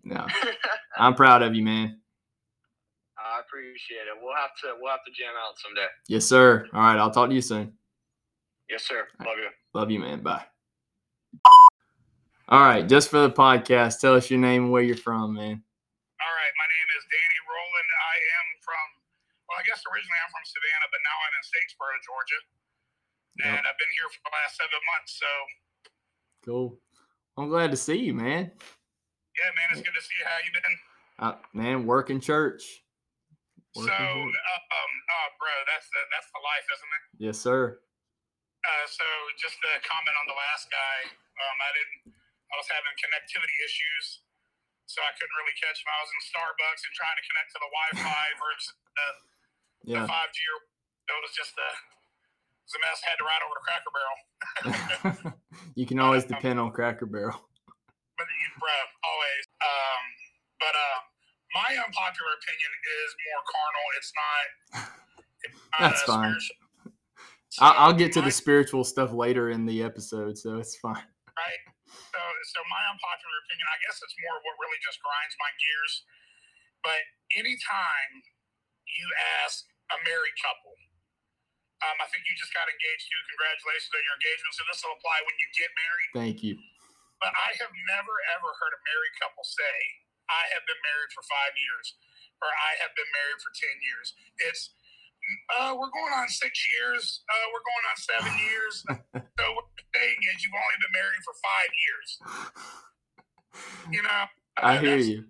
no, 0.03 0.25
I'm 0.97 1.13
proud 1.13 1.43
of 1.43 1.53
you, 1.53 1.63
man. 1.63 2.01
I 3.19 3.39
appreciate 3.41 4.07
it. 4.07 4.17
We'll 4.19 4.35
have 4.35 4.49
to 4.63 4.73
we'll 4.81 4.89
have 4.91 5.03
to 5.05 5.11
jam 5.11 5.33
out 5.37 5.59
someday. 5.59 5.85
Yes, 6.07 6.25
sir. 6.25 6.67
All 6.73 6.81
right, 6.81 6.97
I'll 6.97 7.11
talk 7.11 7.29
to 7.29 7.35
you 7.35 7.41
soon. 7.41 7.77
Yes, 8.69 8.83
sir. 8.83 9.07
Love 9.21 9.37
you. 9.37 9.49
Love 9.73 9.91
you, 9.91 9.99
man. 9.99 10.21
Bye. 10.21 10.43
All 12.49 12.61
right, 12.61 12.85
just 12.85 13.09
for 13.09 13.25
the 13.25 13.33
podcast, 13.33 13.99
tell 13.99 14.13
us 14.13 14.29
your 14.29 14.37
name 14.39 14.69
and 14.69 14.71
where 14.71 14.85
you're 14.85 14.97
from, 14.97 15.33
man. 15.33 15.57
All 16.21 16.33
right, 16.37 16.53
my 16.61 16.67
name 16.69 16.89
is 16.93 17.03
Danny 17.09 17.39
Rowland. 17.49 17.89
I 17.89 18.15
am 18.37 18.45
from, 18.61 18.85
well, 19.49 19.57
I 19.57 19.65
guess 19.65 19.81
originally 19.89 20.21
I'm 20.21 20.29
from 20.29 20.45
Savannah, 20.45 20.89
but 20.93 21.01
now 21.01 21.17
I'm 21.25 21.33
in 21.33 21.43
Statesboro, 21.45 21.95
Georgia, 22.05 22.41
and 23.49 23.61
I've 23.65 23.79
been 23.81 23.93
here 23.97 24.09
for 24.13 24.21
the 24.29 24.33
last 24.33 24.53
seven 24.61 24.81
months. 24.93 25.11
So 25.17 25.29
Cool. 26.45 26.77
I'm 27.37 27.49
glad 27.49 27.73
to 27.73 27.77
see 27.81 27.97
you, 27.97 28.13
man. 28.13 28.53
yeah, 28.53 29.49
man, 29.57 29.67
it's 29.73 29.81
good 29.81 29.97
to 29.97 30.03
see 30.05 30.15
you. 30.21 30.25
How 30.29 30.37
you 30.45 30.51
been? 30.53 30.75
Uh, 31.17 31.35
man, 31.57 31.89
working 31.89 32.21
church. 32.21 32.61
So, 33.73 33.81
Working 33.81 33.91
uh, 33.91 34.61
um, 34.77 34.91
oh, 35.17 35.27
bro, 35.41 35.49
that's 35.73 35.89
the 35.89 36.01
that's 36.13 36.29
the 36.29 36.41
life, 36.45 36.65
isn't 36.69 36.91
it? 36.93 37.03
Yes, 37.25 37.37
sir. 37.41 37.81
Uh, 38.65 38.85
so 38.89 39.05
just 39.37 39.61
a 39.61 39.73
comment 39.85 40.15
on 40.17 40.25
the 40.25 40.33
last 40.33 40.65
guy, 40.73 40.97
um, 41.13 41.57
I 41.61 41.69
didn't. 41.77 42.17
I 42.49 42.53
was 42.57 42.65
having 42.69 42.93
connectivity 42.97 43.57
issues, 43.65 44.25
so 44.89 45.01
I 45.05 45.11
couldn't 45.17 45.33
really 45.37 45.53
catch 45.57 45.81
him. 45.81 45.89
I 45.89 45.99
was 46.01 46.09
in 46.13 46.21
Starbucks 46.33 46.81
and 46.85 46.93
trying 46.97 47.17
to 47.17 47.25
connect 47.29 47.49
to 47.53 47.59
the 47.61 47.69
Wi-Fi 47.73 48.25
versus 48.41 48.67
the 48.73 49.07
Yeah. 49.97 50.05
five 50.09 50.29
G. 50.33 50.39
It 50.45 51.13
was 51.21 51.33
just 51.37 51.53
a, 51.57 51.69
it 51.69 52.65
was 52.65 52.73
a 52.73 52.81
mess. 52.85 52.97
Had 53.05 53.17
to 53.21 53.25
ride 53.25 53.43
over 53.45 53.53
to 53.53 53.63
Cracker 53.65 53.93
Barrel, 53.93 54.17
you 55.77 55.85
can 55.85 56.01
always 56.01 56.25
depend 56.25 56.57
on 56.57 56.73
Cracker 56.73 57.05
Barrel. 57.05 57.37
but 58.17 58.25
you, 58.29 58.49
bro, 58.57 58.77
always. 59.05 59.43
Um, 59.61 60.01
but 60.57 60.73
uh, 60.73 60.97
my 61.53 61.69
unpopular 61.81 62.31
opinion 62.41 62.71
is 63.03 63.09
more 63.29 63.41
carnal. 63.45 63.85
It's 64.01 64.11
not. 64.17 64.45
It's 65.45 65.57
not 65.77 65.81
That's 65.81 66.01
fine. 66.09 66.33
spiritual. 66.33 66.64
I'll 67.59 67.95
get 67.95 68.11
to 68.13 68.21
the 68.21 68.31
spiritual 68.31 68.83
stuff 68.83 69.13
later 69.13 69.49
in 69.51 69.65
the 69.65 69.83
episode, 69.83 70.37
so 70.37 70.57
it's 70.59 70.75
fine. 70.79 70.99
right? 70.99 71.61
So, 71.87 72.19
so 72.51 72.59
my 72.67 72.83
unpopular 72.91 73.37
opinion, 73.47 73.67
I 73.71 73.77
guess 73.85 74.01
it's 74.03 74.15
more 74.19 74.35
of 74.35 74.43
what 74.43 74.55
really 74.59 74.79
just 74.83 74.99
grinds 74.99 75.35
my 75.39 75.51
gears. 75.59 75.93
But 76.83 77.01
anytime 77.39 78.11
you 78.85 79.05
ask 79.43 79.65
a 79.91 79.97
married 80.05 80.37
couple, 80.41 80.75
um, 81.83 81.97
I 82.01 82.07
think 82.09 82.25
you 82.25 82.33
just 82.39 82.53
got 82.55 82.65
engaged 82.69 83.05
too. 83.09 83.21
Congratulations 83.35 83.91
on 83.93 84.03
your 84.05 84.15
engagement. 84.17 84.51
So 84.55 84.63
this 84.69 84.79
will 84.85 84.95
apply 84.95 85.17
when 85.27 85.35
you 85.37 85.47
get 85.55 85.71
married. 85.75 86.09
Thank 86.15 86.37
you. 86.45 86.55
But 87.19 87.31
I 87.35 87.55
have 87.63 87.71
never 87.89 88.15
ever 88.35 88.49
heard 88.59 88.73
a 88.75 88.81
married 88.85 89.15
couple 89.19 89.43
say, 89.47 89.75
"I 90.27 90.51
have 90.55 90.63
been 90.67 90.79
married 90.83 91.11
for 91.15 91.23
five 91.25 91.55
years," 91.55 91.95
or 92.43 92.49
"I 92.51 92.75
have 92.83 92.91
been 92.95 93.07
married 93.11 93.39
for 93.39 93.51
ten 93.55 93.75
years." 93.81 94.13
It's 94.51 94.75
uh, 95.59 95.73
we're 95.73 95.91
going 95.93 96.13
on 96.15 96.27
six 96.29 96.53
years. 96.77 97.23
Uh, 97.25 97.45
we're 97.53 97.65
going 97.65 97.85
on 97.89 97.97
seven 97.97 98.33
years. 98.49 98.73
so 98.85 99.43
what 99.57 99.65
you're 99.75 99.91
saying 99.97 100.19
is 100.33 100.43
you've 100.45 100.53
only 100.55 100.77
been 100.81 100.95
married 100.95 101.23
for 101.25 101.35
five 101.41 101.71
years. 101.73 102.07
You 103.91 104.01
know, 104.03 104.21
I 104.61 104.77
uh, 104.77 104.81
hear 104.81 104.97
you. 104.97 105.23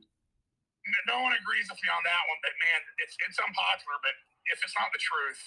No 1.10 1.18
one 1.26 1.34
agrees 1.34 1.66
with 1.66 1.82
me 1.82 1.90
on 1.90 2.04
that 2.06 2.24
one, 2.30 2.40
but 2.46 2.54
man, 2.62 2.80
it's 3.02 3.18
it's 3.26 3.40
unpopular. 3.42 3.98
But 4.06 4.16
if 4.54 4.62
it's 4.62 4.76
not 4.78 4.94
the 4.94 5.02
truth, 5.02 5.42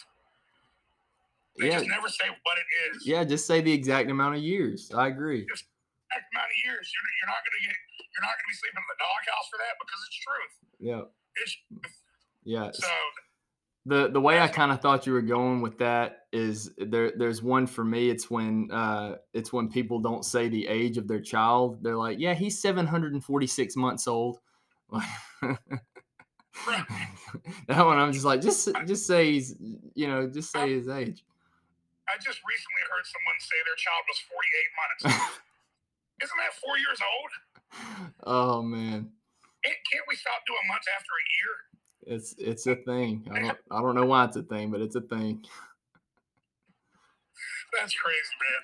they 1.58 1.70
Yeah, 1.70 1.78
just 1.78 1.90
never 1.90 2.10
say 2.10 2.26
what 2.42 2.56
it 2.58 2.68
is. 2.90 3.06
yeah. 3.06 3.22
Just 3.22 3.46
say 3.46 3.62
the 3.62 3.70
exact 3.72 4.10
amount 4.10 4.34
of 4.34 4.42
years. 4.42 4.90
I 4.90 5.06
agree. 5.06 5.46
Exact 5.46 6.26
amount 6.34 6.50
of 6.50 6.58
years, 6.66 6.90
you're, 6.90 7.06
you're 7.22 7.30
not 7.30 7.40
gonna 7.46 7.62
get, 7.68 7.76
you're 8.00 8.24
not 8.26 8.34
gonna 8.34 8.50
be 8.50 8.56
sleeping 8.58 8.82
in 8.82 8.88
the 8.90 8.98
doghouse 8.98 9.46
for 9.52 9.58
that 9.62 9.74
because 9.78 10.00
it's 10.08 10.18
truth. 10.18 10.54
Yeah, 10.82 11.04
It's 11.38 11.52
yeah. 12.42 12.68
so 12.74 12.90
the 13.86 14.10
the 14.10 14.20
way 14.20 14.40
I 14.40 14.48
kind 14.48 14.72
of 14.72 14.80
thought 14.80 15.06
you 15.06 15.12
were 15.12 15.22
going 15.22 15.60
with 15.60 15.78
that 15.78 16.26
is 16.32 16.72
there 16.76 17.12
there's 17.16 17.42
one 17.42 17.66
for 17.66 17.84
me 17.84 18.10
it's 18.10 18.30
when 18.30 18.70
uh 18.70 19.16
it's 19.32 19.52
when 19.52 19.68
people 19.68 19.98
don't 19.98 20.24
say 20.24 20.48
the 20.48 20.66
age 20.68 20.98
of 20.98 21.08
their 21.08 21.20
child 21.20 21.82
they're 21.82 21.96
like 21.96 22.18
yeah 22.18 22.34
he's 22.34 22.60
746 22.60 23.76
months 23.76 24.06
old 24.06 24.40
that 24.92 25.58
one 27.68 27.98
I'm 27.98 28.12
just 28.12 28.24
like 28.24 28.40
just 28.40 28.68
just 28.86 29.06
say 29.06 29.32
he's 29.32 29.54
you 29.94 30.08
know 30.08 30.28
just 30.28 30.50
say 30.50 30.72
his 30.72 30.88
age 30.88 31.24
I 32.08 32.16
just 32.16 32.40
recently 32.44 32.84
heard 32.88 33.04
someone 33.04 33.36
say 33.38 33.58
their 33.68 33.76
child 33.76 34.00
was 34.08 34.16
48 34.32 34.80
months. 34.80 35.02
Isn't 36.24 36.40
that 36.40 36.56
four 36.56 36.78
years 36.80 37.00
old? 37.04 37.30
oh 38.24 38.62
man 38.62 39.10
Can't 39.64 40.06
we 40.08 40.16
stop 40.16 40.40
doing 40.46 40.64
months 40.68 40.88
after 40.88 41.12
a 41.12 41.26
year? 41.36 41.77
It's 42.08 42.34
it's 42.38 42.66
a 42.66 42.76
thing 42.76 43.24
I 43.30 43.40
don't 43.40 43.58
I 43.70 43.80
don't 43.82 43.94
know 43.94 44.06
why 44.06 44.24
it's 44.24 44.36
a 44.36 44.42
thing 44.42 44.70
but 44.70 44.80
it's 44.80 44.96
a 44.96 45.00
thing 45.02 45.44
That's 47.78 47.94
crazy, 47.94 48.34
man. 48.40 48.62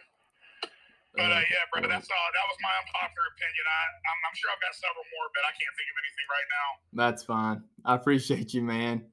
But 1.14 1.30
uh, 1.30 1.36
Uh, 1.36 1.44
yeah, 1.46 1.64
bro, 1.70 1.86
that's 1.86 2.08
all. 2.10 2.28
That 2.34 2.46
was 2.50 2.58
my 2.64 2.74
unpopular 2.80 3.26
opinion. 3.36 3.64
I, 3.68 3.80
I'm, 4.10 4.18
I'm 4.26 4.34
sure 4.34 4.50
I've 4.50 4.64
got 4.64 4.74
several 4.74 5.04
more, 5.14 5.28
but 5.36 5.44
I 5.46 5.52
can't 5.54 5.74
think 5.76 5.88
of 5.92 5.96
anything 6.02 6.28
right 6.32 6.48
now. 6.50 6.68
that's 7.04 7.22
fine 7.22 7.58
I 7.84 7.94
appreciate 7.94 8.54
you 8.54 8.62
man 8.62 9.04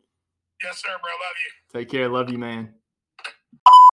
Yes, 0.63 0.81
sir, 0.81 0.95
bro. 1.01 1.11
Love 1.11 1.37
you. 1.43 1.51
take 1.79 1.89
care 1.89 2.07
love 2.09 2.29
you 2.31 2.39
man 2.39 2.73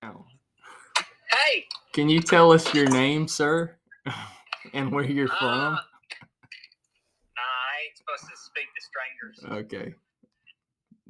Hey, 0.02 1.64
Can 1.92 2.08
you 2.08 2.20
tell 2.20 2.52
us 2.52 2.72
your 2.74 2.88
name, 2.90 3.26
sir, 3.28 3.76
and 4.74 4.92
where 4.92 5.04
you're 5.04 5.30
uh, 5.30 5.38
from? 5.38 5.72
nah, 5.74 5.78
I 7.38 7.86
ain't 7.86 7.96
supposed 7.96 8.24
to 8.30 8.36
speak 8.36 8.66
to 8.74 8.80
strangers. 8.82 9.64
Okay. 9.64 9.94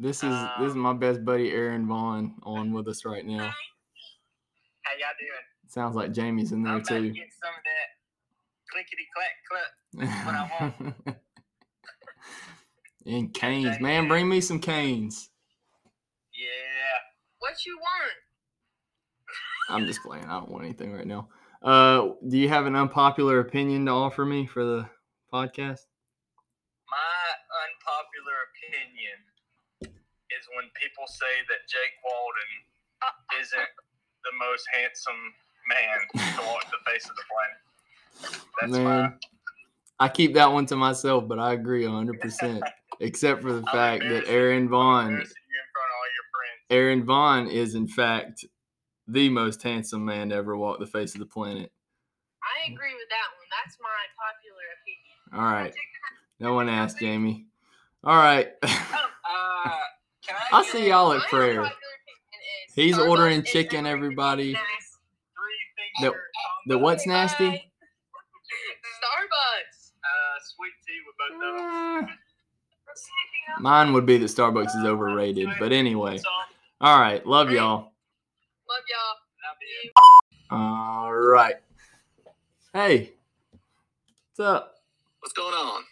This 0.03 0.25
is 0.25 0.37
this 0.59 0.71
is 0.71 0.75
my 0.75 0.95
best 0.95 1.25
buddy 1.25 1.53
Aaron 1.53 1.87
Vaughn 1.87 2.35
on 2.43 2.73
with 2.73 2.89
us 2.89 3.05
right 3.05 3.25
now. 3.25 3.39
How 3.39 4.93
y'all 4.99 5.15
doing? 5.17 5.31
Sounds 5.69 5.95
like 5.95 6.11
Jamie's 6.11 6.51
in 6.51 6.65
there 6.65 6.73
I'm 6.73 6.83
too. 6.83 7.13
get 7.13 7.29
some 7.41 7.53
of 7.55 7.63
that 7.63 7.89
clickety 8.69 9.07
clack 9.15 9.31
clack. 9.49 10.27
what 10.27 10.35
I 10.35 10.51
want. 10.61 11.17
and 13.07 13.33
Cane's, 13.33 13.81
man, 13.81 14.09
bring 14.09 14.29
me 14.29 14.41
some 14.41 14.59
canes. 14.59 15.31
Yeah. 16.35 16.49
What 17.39 17.65
you 17.65 17.79
want? 17.79 18.17
I'm 19.71 19.87
just 19.87 20.03
playing. 20.03 20.25
I 20.25 20.41
don't 20.41 20.51
want 20.51 20.65
anything 20.65 20.93
right 20.93 21.07
now. 21.07 21.29
Uh, 21.63 22.15
do 22.27 22.39
you 22.39 22.49
have 22.49 22.67
an 22.67 22.75
unpopular 22.75 23.39
opinion 23.39 23.87
to 23.87 23.93
offer 23.93 24.25
me 24.25 24.47
for 24.47 24.65
the 24.65 24.89
podcast? 25.33 25.87
My 26.91 27.23
unpopular 27.63 28.35
opinion 28.51 29.22
when 30.57 30.69
people 30.77 31.05
say 31.07 31.35
that 31.49 31.65
Jake 31.69 31.97
Walden 32.05 32.51
isn't 33.41 33.73
the 34.25 34.35
most 34.39 34.65
handsome 34.73 35.23
man 35.69 35.99
to 36.37 36.43
walk 36.47 36.65
the 36.71 36.83
face 36.91 37.05
of 37.09 37.17
the 37.17 37.27
planet. 37.29 37.61
That's 38.61 38.73
Man, 38.73 38.85
my 38.85 39.13
I 40.01 40.09
keep 40.09 40.35
that 40.35 40.53
one 40.53 40.67
to 40.67 40.77
myself, 40.77 41.29
but 41.29 41.39
I 41.39 41.53
agree 41.53 41.85
100%. 41.85 42.61
Except 43.01 43.43
for 43.43 43.53
the 43.53 43.63
fact 43.63 44.03
that 44.09 44.25
Aaron 44.29 44.69
Vaughn 44.69 45.07
embarrassing 45.07 45.37
you 45.49 45.59
in 45.59 45.69
front 45.73 45.91
of 45.91 45.97
all 45.97 46.09
your 46.15 46.27
friends. 46.31 46.61
Aaron 46.71 47.05
Vaughn 47.05 47.49
is 47.49 47.75
in 47.75 47.89
fact 47.89 48.45
the 49.09 49.29
most 49.29 49.63
handsome 49.63 50.05
man 50.05 50.29
to 50.29 50.37
ever 50.37 50.57
walk 50.57 50.79
the 50.79 50.87
face 50.87 51.15
of 51.15 51.21
the 51.21 51.27
planet. 51.27 51.73
I 52.43 52.71
agree 52.71 52.95
with 52.95 53.09
that 53.11 53.29
one. 53.39 53.49
That's 53.65 53.79
my 53.81 53.89
popular 54.19 54.65
opinion. 54.81 55.13
All 55.35 55.53
right. 55.53 55.75
No 56.41 56.55
one 56.55 56.69
asked 56.69 56.99
Jamie. 56.99 57.47
All 58.05 58.17
right. 58.17 58.49
Uh, 59.65 59.71
can 60.27 60.37
I 60.37 60.57
I'll 60.57 60.65
see 60.65 60.89
y'all 60.89 61.13
at 61.13 61.23
prayer. 61.29 61.61
unpopular 61.63 61.67
opinion 61.69 62.67
is 62.69 62.75
He's 62.75 62.97
Starbucks 62.97 63.09
ordering 63.11 63.43
chicken, 63.45 63.87
everything 63.87 63.93
everybody. 64.13 64.53
nice. 64.53 64.63
The, 66.01 66.13
the 66.69 66.79
what's 66.79 67.07
nasty? 67.07 67.45
Starbucks. 69.03 69.91
Uh, 70.03 70.39
sweet 70.57 70.73
tea 70.87 71.01
with 71.07 71.17
both 71.19 71.37
of 71.37 71.41
them. 71.57 72.05
Uh, 72.05 73.61
Mine 73.61 73.93
would 73.93 74.07
be 74.07 74.19
that 74.19 74.27
Starbucks 74.27 74.77
is 74.79 74.85
overrated. 74.85 75.49
But 75.59 75.73
anyway. 75.73 76.19
All 76.81 76.99
right. 77.01 77.25
Love 77.27 77.51
y'all. 77.51 77.93
Love 78.69 78.85
y'all. 78.89 79.17
Love. 80.51 80.61
All 81.05 81.13
right. 81.13 81.57
Hey. 82.73 83.13
What's 84.37 84.41
up? 84.49 84.75
What's 85.21 85.33
going 85.35 85.55
on? 85.55 85.83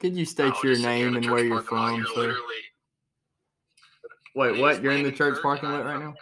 Could 0.00 0.16
you 0.16 0.24
state 0.24 0.52
Oh, 0.56 0.60
your 0.62 0.72
just 0.74 0.82
sitting 0.84 0.96
here 0.98 1.06
in 1.08 1.14
name 1.14 1.22
and 1.24 1.30
where 1.30 1.44
you're 1.44 1.62
from, 1.62 1.96
You're 1.96 2.06
sir? 2.06 2.36
Wait, 4.36 4.60
what? 4.60 4.82
You're 4.82 4.92
in 4.92 5.02
the 5.02 5.10
church 5.10 5.40
parking 5.40 5.70
lot 5.70 5.86
right 5.86 5.98
now? 5.98 6.14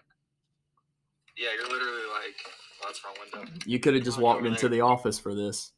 Yeah, 1.37 1.49
you're 1.57 1.69
literally 1.69 2.07
like, 2.13 2.37
well, 2.81 2.93
that's 2.93 3.03
window. 3.35 3.53
You 3.67 3.81
could 3.81 3.95
have 3.95 4.05
just 4.05 4.19
walked 4.19 4.47
into 4.47 4.69
the 4.69 4.83
office 4.83 5.19
for 5.19 5.35
this. 5.35 5.73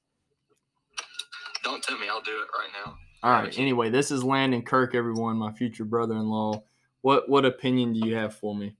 Don't 1.64 1.82
tell 1.82 1.98
me. 1.98 2.08
I'll 2.10 2.20
do 2.20 2.32
it 2.32 2.48
right 2.58 2.68
now. 2.84 2.98
All 3.22 3.32
right. 3.32 3.58
Anyway, 3.58 3.88
this 3.88 4.10
is 4.10 4.22
Landon 4.22 4.60
Kirk, 4.60 4.94
everyone, 4.94 5.38
my 5.38 5.50
future 5.50 5.86
brother-in-law. 5.86 6.62
What 7.00 7.26
what 7.26 7.46
opinion 7.46 7.94
do 7.94 8.06
you 8.06 8.14
have 8.16 8.34
for 8.34 8.54
me? 8.54 8.76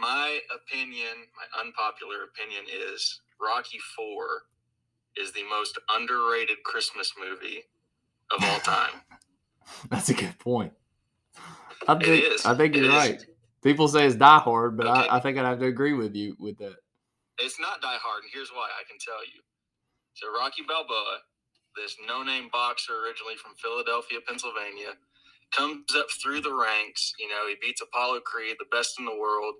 My 0.00 0.38
opinion, 0.54 1.26
my 1.34 1.60
unpopular 1.60 2.22
opinion 2.22 2.66
is 2.92 3.20
Rocky 3.40 3.78
Four 3.96 4.44
is 5.16 5.32
the 5.32 5.42
most 5.50 5.76
underrated 5.90 6.62
Christmas 6.62 7.14
movie 7.18 7.64
of 8.30 8.44
all 8.44 8.58
time. 8.60 9.00
That's 9.90 10.08
a 10.08 10.14
good 10.14 10.38
point. 10.38 10.72
I 11.88 11.94
think 11.98 12.24
is. 12.24 12.46
I 12.46 12.54
think 12.56 12.76
It 12.76 12.80
you're 12.80 12.92
is. 12.92 12.92
right. 12.92 13.24
People 13.62 13.88
say 13.88 14.06
it's 14.06 14.16
Die 14.16 14.38
Hard, 14.40 14.76
but 14.76 14.86
Okay. 14.86 15.08
I, 15.08 15.16
I 15.16 15.20
think 15.20 15.38
I'd 15.38 15.46
have 15.46 15.60
to 15.60 15.66
agree 15.66 15.92
with 15.94 16.14
you 16.14 16.36
with 16.38 16.58
that. 16.58 16.76
It's 17.38 17.60
not 17.60 17.82
Die 17.82 17.98
Hard, 18.02 18.22
and 18.24 18.32
here's 18.32 18.50
why 18.50 18.68
I 18.80 18.84
can 18.88 18.98
tell 18.98 19.24
you. 19.24 19.42
So 20.14 20.28
Rocky 20.32 20.62
Balboa, 20.66 21.18
this 21.76 21.96
no-name 22.08 22.48
boxer 22.52 22.94
originally 23.06 23.36
from 23.36 23.54
Philadelphia, 23.56 24.18
Pennsylvania, 24.26 24.94
comes 25.56 25.94
up 25.96 26.06
through 26.22 26.40
the 26.42 26.54
ranks. 26.54 27.12
You 27.18 27.28
know, 27.28 27.48
he 27.48 27.56
beats 27.62 27.82
Apollo 27.82 28.20
Creed, 28.20 28.56
the 28.58 28.66
best 28.76 28.98
in 28.98 29.04
the 29.06 29.16
world. 29.16 29.54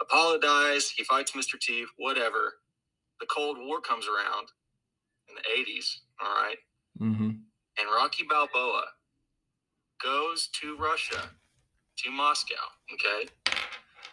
Apollo 0.00 0.40
dies. 0.40 0.90
He 0.90 1.04
fights 1.04 1.32
Mr. 1.32 1.58
T. 1.60 1.84
Whatever. 1.98 2.54
The 3.20 3.26
Cold 3.26 3.58
War 3.60 3.80
comes 3.80 4.06
around 4.06 4.48
in 5.28 5.36
the 5.36 5.72
80s. 5.72 5.98
All 6.20 6.34
right. 6.44 6.56
Mm-hmm. 7.00 7.30
And 7.78 7.88
Rocky 7.96 8.24
Balboa 8.28 8.84
goes 10.02 10.48
to 10.60 10.76
Russia, 10.76 11.30
to 11.98 12.10
Moscow. 12.10 12.54
Okay. 12.92 13.28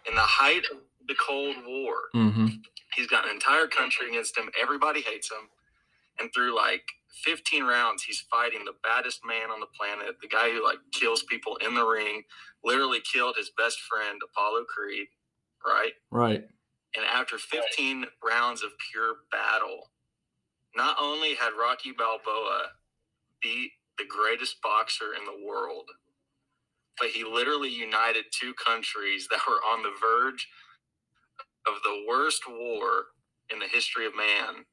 In 0.07 0.15
the 0.15 0.21
height 0.21 0.63
of 0.71 0.79
the 1.07 1.15
Cold 1.15 1.55
War, 1.65 1.95
Mm-hmm. 2.15 2.47
he's 2.95 3.07
got 3.07 3.25
an 3.25 3.31
entire 3.31 3.67
country 3.67 4.09
against 4.09 4.37
him. 4.37 4.49
Everybody 4.61 5.01
hates 5.01 5.31
him. 5.31 5.49
And 6.19 6.29
through 6.33 6.55
like 6.55 6.83
15 7.23 7.63
rounds, 7.63 8.03
he's 8.03 8.21
fighting 8.29 8.65
the 8.65 8.73
baddest 8.83 9.21
man 9.25 9.49
on 9.49 9.59
the 9.59 9.65
planet, 9.77 10.15
the 10.21 10.27
guy 10.27 10.51
who 10.51 10.63
like 10.63 10.77
kills 10.91 11.23
people 11.23 11.57
in 11.65 11.73
the 11.75 11.85
ring, 11.85 12.23
literally 12.63 12.99
killed 13.01 13.35
his 13.37 13.49
best 13.57 13.79
friend, 13.81 14.21
Apollo 14.23 14.65
Creed, 14.65 15.07
right? 15.65 15.93
Right. 16.11 16.43
And 16.95 17.05
after 17.05 17.37
15 17.39 18.05
rounds 18.23 18.61
of 18.63 18.69
pure 18.91 19.15
battle, 19.31 19.89
not 20.75 20.97
only 21.01 21.33
had 21.35 21.51
Rocky 21.59 21.91
Balboa 21.91 22.67
beat 23.41 23.71
the 23.97 24.05
greatest 24.05 24.61
boxer 24.61 25.13
in 25.17 25.25
the 25.25 25.45
world, 25.45 25.89
but 26.99 27.09
he 27.09 27.23
literally 27.23 27.69
united 27.69 28.25
two 28.31 28.53
countries 28.53 29.27
that 29.29 29.39
were 29.47 29.61
on 29.67 29.83
the 29.83 29.93
verge 30.01 30.47
of 31.67 31.75
the 31.83 32.05
worst 32.07 32.43
war 32.47 33.05
in 33.51 33.59
the 33.59 33.67
history 33.67 34.05
of 34.05 34.15
man. 34.15 34.65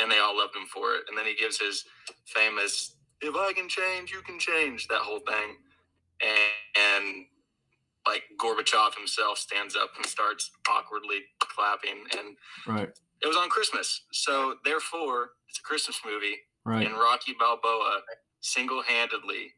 And 0.00 0.10
they 0.10 0.18
all 0.18 0.36
loved 0.36 0.56
him 0.56 0.66
for 0.66 0.94
it. 0.94 1.04
And 1.08 1.16
then 1.18 1.26
he 1.26 1.34
gives 1.34 1.58
his 1.58 1.84
famous, 2.24 2.96
if 3.20 3.34
I 3.36 3.52
can 3.52 3.68
change, 3.68 4.10
you 4.10 4.22
can 4.22 4.38
change, 4.38 4.88
that 4.88 5.00
whole 5.00 5.20
thing. 5.20 5.56
And, 6.22 7.04
and 7.04 7.26
like 8.06 8.24
Gorbachev 8.40 8.96
himself 8.96 9.38
stands 9.38 9.76
up 9.76 9.90
and 9.96 10.06
starts 10.06 10.50
awkwardly 10.68 11.20
clapping. 11.40 12.04
And 12.18 12.36
Right. 12.66 12.88
it 13.22 13.26
was 13.26 13.36
on 13.36 13.50
Christmas. 13.50 14.02
So 14.12 14.56
therefore, 14.64 15.32
it's 15.48 15.58
a 15.58 15.62
Christmas 15.62 16.00
movie. 16.04 16.36
Right. 16.64 16.86
And 16.86 16.94
Rocky 16.96 17.34
Balboa 17.38 18.00
single 18.40 18.82
handedly, 18.82 19.52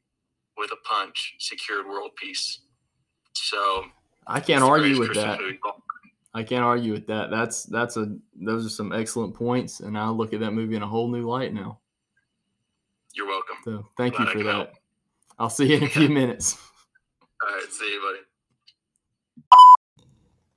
with 0.56 0.70
a 0.72 0.76
punch, 0.88 1.34
secured 1.38 1.86
world 1.86 2.12
peace. 2.16 2.60
So 3.34 3.84
I 4.26 4.40
can't 4.40 4.62
argue 4.62 4.98
with 4.98 5.08
Christmas 5.10 5.24
that. 5.36 5.40
movie. 5.40 5.58
I 6.36 6.42
can't 6.42 6.64
argue 6.64 6.92
with 6.92 7.06
that. 7.08 7.30
That's 7.30 7.64
that's 7.64 7.96
a 7.96 8.16
those 8.34 8.66
are 8.66 8.70
some 8.70 8.92
excellent 8.92 9.34
points, 9.34 9.80
and 9.80 9.96
I 9.98 10.08
look 10.08 10.32
at 10.32 10.40
that 10.40 10.52
movie 10.52 10.76
in 10.76 10.82
a 10.82 10.86
whole 10.86 11.08
new 11.08 11.28
light 11.28 11.52
now. 11.52 11.80
You're 13.14 13.26
welcome. 13.26 13.56
So 13.64 13.86
thank 13.96 14.14
you 14.18 14.24
Glad 14.24 14.28
I 14.28 14.32
for 14.32 14.42
that. 14.44 14.54
help. 14.54 14.70
I'll 15.38 15.50
see 15.50 15.66
you 15.70 15.76
in 15.76 15.82
a 15.84 15.88
few 15.88 16.08
minutes. 16.20 16.56
All 17.42 17.54
right, 17.54 17.66
see 17.70 17.92
you, 17.92 18.00
buddy. 18.00 18.18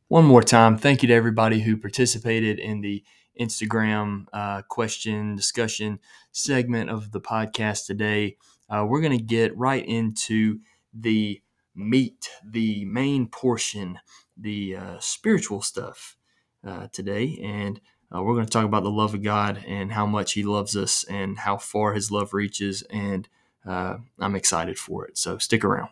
One 0.09 0.25
more 0.25 0.41
time, 0.41 0.77
thank 0.77 1.01
you 1.03 1.07
to 1.09 1.13
everybody 1.13 1.59
who 1.59 1.75
participated 1.77 2.59
in 2.59 2.81
the 2.81 3.03
Instagram 3.39 4.25
uh, 4.33 4.61
question 4.63 5.35
discussion 5.35 5.99
segment 6.31 6.89
of 6.89 7.11
the 7.11 7.21
podcast 7.21 7.85
today. 7.85 8.37
Uh, 8.69 8.85
we're 8.87 9.01
going 9.01 9.17
to 9.17 9.23
get 9.23 9.57
right 9.57 9.85
into 9.85 10.59
the 10.93 11.41
meat, 11.75 12.29
the 12.45 12.85
main 12.85 13.27
portion, 13.27 13.99
the 14.35 14.75
uh, 14.75 14.97
spiritual 14.99 15.61
stuff 15.61 16.17
uh, 16.65 16.87
today. 16.91 17.39
And 17.43 17.79
uh, 18.13 18.21
we're 18.21 18.33
going 18.33 18.45
to 18.45 18.51
talk 18.51 18.65
about 18.65 18.83
the 18.83 18.89
love 18.89 19.13
of 19.13 19.23
God 19.23 19.63
and 19.67 19.91
how 19.91 20.05
much 20.05 20.33
He 20.33 20.43
loves 20.43 20.75
us 20.75 21.03
and 21.05 21.39
how 21.39 21.57
far 21.57 21.93
His 21.93 22.11
love 22.11 22.33
reaches. 22.33 22.83
And 22.89 23.27
uh, 23.65 23.97
I'm 24.19 24.35
excited 24.35 24.77
for 24.77 25.05
it. 25.05 25.17
So 25.17 25.37
stick 25.37 25.63
around. 25.63 25.89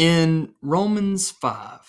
In 0.00 0.54
Romans 0.62 1.30
5, 1.30 1.80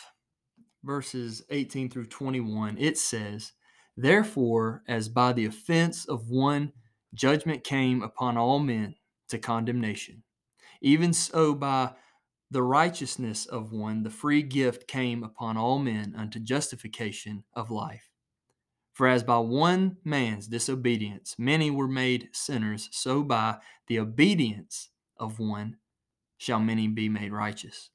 verses 0.83 1.43
18 1.49 1.89
through 1.89 2.07
21, 2.07 2.77
it 2.77 2.97
says, 2.97 3.53
Therefore, 3.95 4.83
as 4.85 5.07
by 5.07 5.31
the 5.31 5.45
offense 5.45 6.03
of 6.03 6.29
one 6.29 6.73
judgment 7.13 7.63
came 7.63 8.01
upon 8.01 8.35
all 8.35 8.59
men 8.59 8.95
to 9.29 9.37
condemnation, 9.37 10.23
even 10.81 11.13
so 11.13 11.55
by 11.55 11.93
the 12.49 12.61
righteousness 12.61 13.45
of 13.45 13.71
one 13.71 14.03
the 14.03 14.09
free 14.09 14.43
gift 14.43 14.89
came 14.89 15.23
upon 15.23 15.55
all 15.55 15.79
men 15.79 16.13
unto 16.17 16.37
justification 16.37 17.45
of 17.53 17.71
life. 17.71 18.09
For 18.91 19.07
as 19.07 19.23
by 19.23 19.37
one 19.37 19.95
man's 20.03 20.47
disobedience 20.47 21.37
many 21.39 21.71
were 21.71 21.87
made 21.87 22.27
sinners, 22.33 22.89
so 22.91 23.23
by 23.23 23.59
the 23.87 23.99
obedience 23.99 24.89
of 25.15 25.39
one 25.39 25.77
shall 26.37 26.59
many 26.59 26.89
be 26.89 27.07
made 27.07 27.31
righteous. 27.31 27.89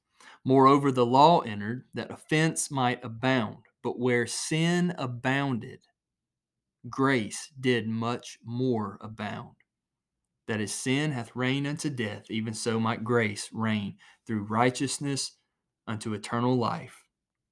Moreover, 0.47 0.93
the 0.93 1.05
law 1.05 1.41
entered 1.41 1.87
that 1.95 2.13
offense 2.13 2.71
might 2.71 3.05
abound, 3.05 3.65
but 3.83 3.99
where 3.99 4.29
sin 4.29 4.95
abounded, 4.97 5.81
grace 6.89 7.51
did 7.59 7.89
much 7.89 8.39
more 8.45 8.97
abound. 9.01 9.57
That 10.47 10.61
as 10.61 10.73
sin 10.73 11.11
hath 11.11 11.35
reigned 11.35 11.67
unto 11.67 11.91
death, 11.91 12.31
even 12.31 12.55
so 12.55 12.79
might 12.79 13.03
grace 13.03 13.49
reign 13.53 13.97
through 14.25 14.45
righteousness 14.45 15.33
unto 15.89 16.15
eternal 16.15 16.57
life 16.57 17.03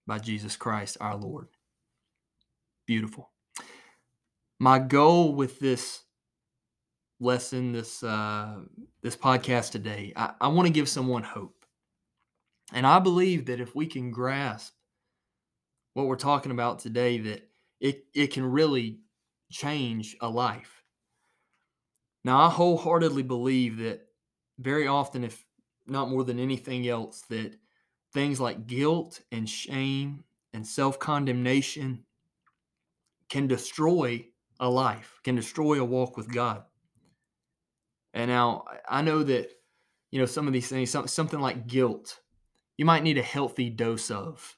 by 0.07 0.21
Jesus 0.21 0.55
Christ 0.55 0.97
our 1.01 1.17
Lord. 1.17 1.49
Beautiful. 2.87 3.33
My 4.61 4.79
goal 4.79 5.35
with 5.35 5.59
this 5.59 6.05
lesson, 7.19 7.73
this 7.73 8.05
uh, 8.05 8.61
this 9.03 9.17
podcast 9.17 9.73
today, 9.73 10.13
I, 10.15 10.35
I 10.43 10.47
want 10.47 10.69
to 10.69 10.73
give 10.73 10.89
someone 10.89 11.25
hope. 11.25 11.54
And 12.73 12.87
I 12.87 12.99
believe 12.99 13.47
that 13.47 13.61
if 13.61 13.75
we 13.75 13.87
can 13.87 14.11
grasp 14.11 14.73
what 15.93 16.07
we're 16.07 16.17
talking 16.17 16.53
about 16.53 16.79
today, 16.79 17.19
that 17.19 17.49
it, 17.81 18.05
it 18.15 18.33
can 18.33 18.45
really 18.45 19.01
change 19.51 20.17
a 20.21 20.29
life. 20.29 20.83
Now, 22.25 22.41
I 22.41 22.49
wholeheartedly 22.49 23.23
believe 23.23 23.79
that 23.79 24.07
very 24.59 24.87
often, 24.87 25.25
if 25.25 25.45
not 25.87 26.11
more 26.11 26.25
than 26.25 26.39
anything 26.39 26.89
else, 26.89 27.23
that 27.29 27.57
things 28.13 28.41
like 28.41 28.67
guilt 28.67 29.21
and 29.31 29.49
shame 29.49 30.25
and 30.55 30.67
self 30.67 30.99
condemnation 30.99 32.05
can 33.29 33.47
destroy 33.47 34.25
a 34.61 34.69
life, 34.69 35.21
can 35.25 35.35
destroy 35.35 35.81
a 35.81 35.85
walk 35.85 36.17
with 36.17 36.33
God. 36.33 36.63
And 38.15 38.31
now 38.31 38.65
I 38.89 39.03
know 39.03 39.23
that, 39.25 39.51
you 40.11 40.21
know, 40.21 40.27
some 40.27 40.47
of 40.47 40.53
these 40.53 40.69
things, 40.69 40.91
some, 40.91 41.09
something 41.09 41.41
like 41.41 41.67
guilt, 41.67 42.21
you 42.77 42.85
might 42.85 43.03
need 43.03 43.19
a 43.19 43.23
healthy 43.23 43.71
dose 43.71 44.11
of 44.11 44.57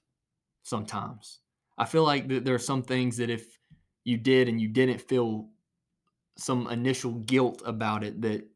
sometimes. 0.62 1.40
I 1.78 1.84
feel 1.84 2.04
like 2.04 2.28
that 2.28 2.44
there 2.44 2.54
are 2.54 2.58
some 2.58 2.82
things 2.82 3.18
that 3.18 3.30
if 3.30 3.58
you 4.04 4.16
did 4.16 4.48
and 4.48 4.60
you 4.60 4.68
didn't 4.68 5.00
feel 5.00 5.48
some 6.38 6.68
initial 6.68 7.12
guilt 7.12 7.62
about 7.64 8.04
it, 8.04 8.20
that 8.22 8.48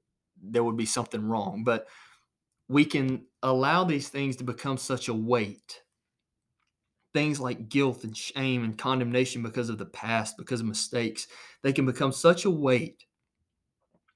there 0.43 0.65
would 0.65 0.77
be 0.77 0.87
something 0.87 1.27
wrong. 1.27 1.65
But 1.65 1.87
we 2.69 2.85
can 2.85 3.27
allow 3.43 3.85
these 3.85 4.09
things 4.09 4.37
to 4.37 4.45
become 4.45 4.79
such 4.79 5.09
a 5.09 5.15
weight. 5.15 5.83
Things 7.13 7.41
like 7.41 7.69
guilt 7.69 8.05
and 8.05 8.17
shame 8.17 8.63
and 8.63 8.79
condemnation 8.79 9.43
because 9.43 9.69
of 9.69 9.79
the 9.79 9.87
past, 9.87 10.37
because 10.39 10.61
of 10.61 10.67
mistakes, 10.67 11.27
they 11.63 11.73
can 11.73 11.85
become 11.85 12.13
such 12.13 12.45
a 12.45 12.51
weight 12.51 13.05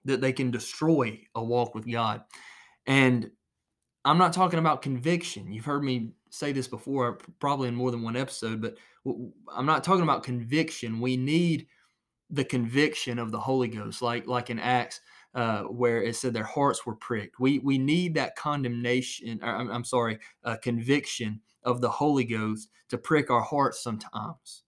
that 0.05 0.21
they 0.21 0.33
can 0.33 0.51
destroy 0.51 1.21
a 1.35 1.43
walk 1.43 1.75
with 1.75 1.91
God. 1.91 2.23
And 2.87 3.31
I'm 4.05 4.19
not 4.19 4.33
talking 4.33 4.59
about 4.59 4.83
conviction. 4.83 5.53
You've 5.53 5.65
heard 5.65 5.83
me 5.83 6.11
say 6.31 6.53
this 6.53 6.69
before, 6.69 7.19
probably 7.39 7.69
in 7.69 7.75
more 7.75 7.91
than 7.91 8.03
one 8.03 8.17
episode, 8.17 8.61
but 8.61 8.77
I'm 9.55 9.67
not 9.67 9.85
talking 9.85 10.03
about 10.03 10.25
conviction. 10.25 11.01
We 11.01 11.17
need 11.17 11.67
the 12.31 12.45
conviction 12.45 13.19
of 13.19 13.31
the 13.31 13.41
Holy 13.41 13.69
Ghost, 13.69 14.03
like 14.03 14.27
like 14.27 14.51
in 14.51 14.59
Acts, 14.59 15.01
uh, 15.35 15.63
where 15.63 16.03
it 16.03 16.17
said 16.17 16.35
their 16.35 16.45
hearts 16.45 16.85
were 16.85 16.97
pricked. 16.97 17.41
We 17.41 17.61
we 17.61 17.79
need 17.79 18.15
that 18.15 18.37
condemnation. 18.37 19.41
I'm, 19.43 19.71
I'm 19.71 19.85
sorry, 19.85 20.19
uh, 20.45 20.57
conviction 20.57 21.41
of 21.63 21.81
the 21.81 21.91
Holy 21.91 22.25
Ghost 22.25 22.69
to 22.89 22.99
prick 22.99 23.31
our 23.31 23.41
hearts 23.41 23.83
sometimes 23.83 24.65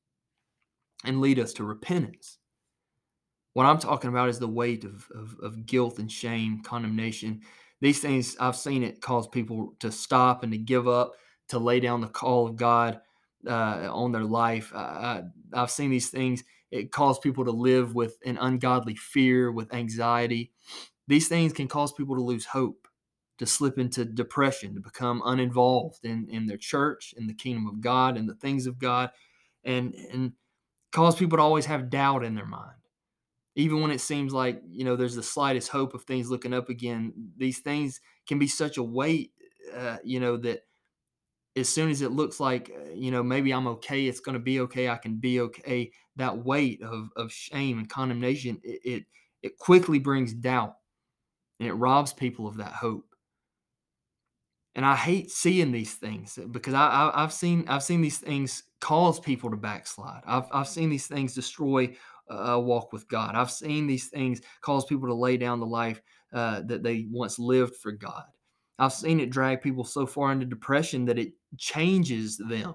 and 1.04 1.20
lead 1.20 1.38
us 1.38 1.52
to 1.54 1.64
repentance. 1.64 2.38
What 3.52 3.66
I'm 3.66 3.78
talking 3.78 4.10
about 4.10 4.28
is 4.28 4.38
the 4.38 4.48
weight 4.48 4.84
of, 4.84 5.08
of, 5.14 5.36
of 5.42 5.66
guilt 5.66 5.98
and 5.98 6.12
shame, 6.12 6.62
condemnation. 6.62 7.40
These 7.80 8.00
things, 8.00 8.36
I've 8.40 8.56
seen 8.56 8.82
it 8.82 9.00
cause 9.00 9.28
people 9.28 9.74
to 9.80 9.92
stop 9.92 10.42
and 10.42 10.52
to 10.52 10.58
give 10.58 10.88
up, 10.88 11.12
to 11.48 11.58
lay 11.58 11.80
down 11.80 12.00
the 12.00 12.08
call 12.08 12.46
of 12.46 12.56
God 12.56 13.00
uh, 13.46 13.88
on 13.92 14.12
their 14.12 14.24
life. 14.24 14.72
Uh, 14.74 15.22
I've 15.52 15.70
seen 15.70 15.90
these 15.90 16.10
things 16.10 16.42
it 16.70 16.90
causes 16.90 17.20
people 17.20 17.44
to 17.44 17.50
live 17.50 17.94
with 17.94 18.18
an 18.24 18.38
ungodly 18.38 18.96
fear, 18.96 19.52
with 19.52 19.72
anxiety. 19.72 20.52
These 21.06 21.28
things 21.28 21.52
can 21.52 21.68
cause 21.68 21.92
people 21.92 22.16
to 22.16 22.22
lose 22.22 22.44
hope, 22.44 22.88
to 23.38 23.46
slip 23.46 23.78
into 23.78 24.04
depression, 24.04 24.74
to 24.74 24.80
become 24.80 25.22
uninvolved 25.24 26.04
in, 26.04 26.28
in 26.28 26.46
their 26.46 26.56
church, 26.56 27.14
in 27.16 27.26
the 27.26 27.34
kingdom 27.34 27.66
of 27.68 27.80
God, 27.80 28.16
and 28.16 28.28
the 28.28 28.34
things 28.34 28.66
of 28.66 28.78
God, 28.78 29.10
and, 29.64 29.94
and 30.12 30.32
cause 30.90 31.14
people 31.14 31.38
to 31.38 31.42
always 31.42 31.66
have 31.66 31.90
doubt 31.90 32.24
in 32.24 32.34
their 32.34 32.46
mind. 32.46 32.72
Even 33.56 33.80
when 33.80 33.90
it 33.90 34.00
seems 34.00 34.32
like, 34.32 34.62
you 34.70 34.84
know, 34.84 34.96
there's 34.96 35.16
the 35.16 35.22
slightest 35.22 35.70
hope 35.70 35.94
of 35.94 36.04
things 36.04 36.30
looking 36.30 36.54
up 36.54 36.68
again, 36.68 37.12
these 37.36 37.60
things 37.60 38.00
can 38.28 38.38
be 38.38 38.46
such 38.46 38.76
a 38.76 38.82
weight, 38.82 39.32
uh, 39.74 39.96
you 40.04 40.20
know, 40.20 40.36
that 40.36 40.60
as 41.56 41.68
soon 41.68 41.90
as 41.90 42.02
it 42.02 42.12
looks 42.12 42.38
like 42.38 42.70
uh, 42.76 42.90
you 42.94 43.10
know 43.10 43.22
maybe 43.22 43.52
i'm 43.52 43.66
okay 43.66 44.06
it's 44.06 44.20
going 44.20 44.34
to 44.34 44.38
be 44.38 44.60
okay 44.60 44.90
i 44.90 44.96
can 44.96 45.16
be 45.16 45.40
okay 45.40 45.90
that 46.16 46.44
weight 46.44 46.82
of, 46.82 47.08
of 47.16 47.32
shame 47.32 47.78
and 47.78 47.88
condemnation 47.88 48.60
it, 48.62 48.80
it, 48.84 49.04
it 49.42 49.58
quickly 49.58 49.98
brings 49.98 50.34
doubt 50.34 50.76
and 51.58 51.68
it 51.68 51.74
robs 51.74 52.12
people 52.12 52.46
of 52.46 52.56
that 52.58 52.72
hope. 52.72 53.06
And 54.74 54.84
i 54.84 54.94
hate 54.94 55.30
seeing 55.30 55.72
these 55.72 55.94
things 55.94 56.38
because 56.50 56.74
I, 56.74 57.10
I 57.14 57.22
have 57.22 57.32
seen 57.32 57.64
i've 57.68 57.82
seen 57.82 58.02
these 58.02 58.18
things 58.18 58.64
cause 58.80 59.18
people 59.18 59.50
to 59.50 59.56
backslide. 59.56 60.22
I've, 60.26 60.44
I've 60.52 60.68
seen 60.68 60.90
these 60.90 61.06
things 61.06 61.34
destroy 61.34 61.96
a 62.28 62.58
walk 62.60 62.92
with 62.92 63.08
god. 63.08 63.34
I've 63.34 63.50
seen 63.50 63.86
these 63.86 64.08
things 64.08 64.40
cause 64.60 64.84
people 64.84 65.08
to 65.08 65.14
lay 65.14 65.36
down 65.36 65.60
the 65.60 65.66
life 65.66 66.00
uh, 66.32 66.62
that 66.66 66.82
they 66.82 67.06
once 67.10 67.38
lived 67.38 67.76
for 67.76 67.92
god. 67.92 68.24
I've 68.78 68.92
seen 68.92 69.20
it 69.20 69.30
drag 69.30 69.62
people 69.62 69.84
so 69.84 70.06
far 70.06 70.32
into 70.32 70.44
depression 70.44 71.06
that 71.06 71.18
it 71.18 71.32
changes 71.56 72.36
them. 72.36 72.74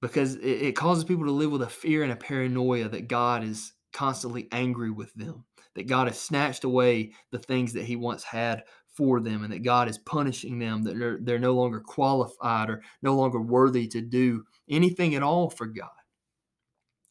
Because 0.00 0.36
it, 0.36 0.62
it, 0.62 0.76
causes 0.76 1.04
people 1.04 1.24
to 1.24 1.32
live 1.32 1.50
with 1.50 1.62
a 1.62 1.68
fear 1.68 2.02
and 2.02 2.12
a 2.12 2.16
paranoia 2.16 2.88
that 2.88 3.08
God 3.08 3.42
is 3.42 3.72
constantly 3.92 4.46
angry 4.52 4.90
with 4.90 5.12
them, 5.14 5.44
that 5.74 5.88
God 5.88 6.06
has 6.06 6.18
snatched 6.20 6.64
away 6.64 7.12
the 7.30 7.38
things 7.38 7.72
that 7.72 7.84
He 7.84 7.96
once 7.96 8.22
had 8.22 8.64
for 8.94 9.20
them, 9.20 9.42
and 9.42 9.52
that 9.52 9.62
God 9.62 9.88
is 9.88 9.98
punishing 9.98 10.58
them, 10.58 10.82
that 10.84 10.98
they're, 10.98 11.18
they're 11.20 11.38
no 11.38 11.54
longer 11.54 11.80
qualified 11.80 12.70
or 12.70 12.82
no 13.02 13.14
longer 13.14 13.40
worthy 13.40 13.86
to 13.88 14.00
do 14.00 14.44
anything 14.68 15.14
at 15.14 15.22
all 15.22 15.50
for 15.50 15.66
God. 15.66 15.90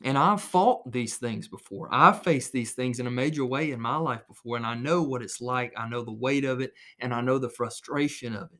And 0.03 0.17
I've 0.17 0.41
fought 0.41 0.91
these 0.91 1.17
things 1.17 1.47
before. 1.47 1.88
I've 1.89 2.21
faced 2.21 2.51
these 2.51 2.73
things 2.73 2.99
in 2.99 3.08
a 3.08 3.12
major 3.12 3.45
way 3.45 3.71
in 3.71 3.79
my 3.79 3.95
life 3.95 4.27
before, 4.27 4.58
and 4.58 4.65
I 4.65 4.75
know 4.75 5.01
what 5.01 5.21
it's 5.21 5.39
like. 5.39 5.73
I 5.77 5.88
know 5.88 6.03
the 6.03 6.12
weight 6.12 6.43
of 6.43 6.60
it, 6.60 6.73
and 6.99 7.13
I 7.13 7.21
know 7.21 7.38
the 7.38 7.49
frustration 7.49 8.36
of 8.36 8.49
it. 8.53 8.60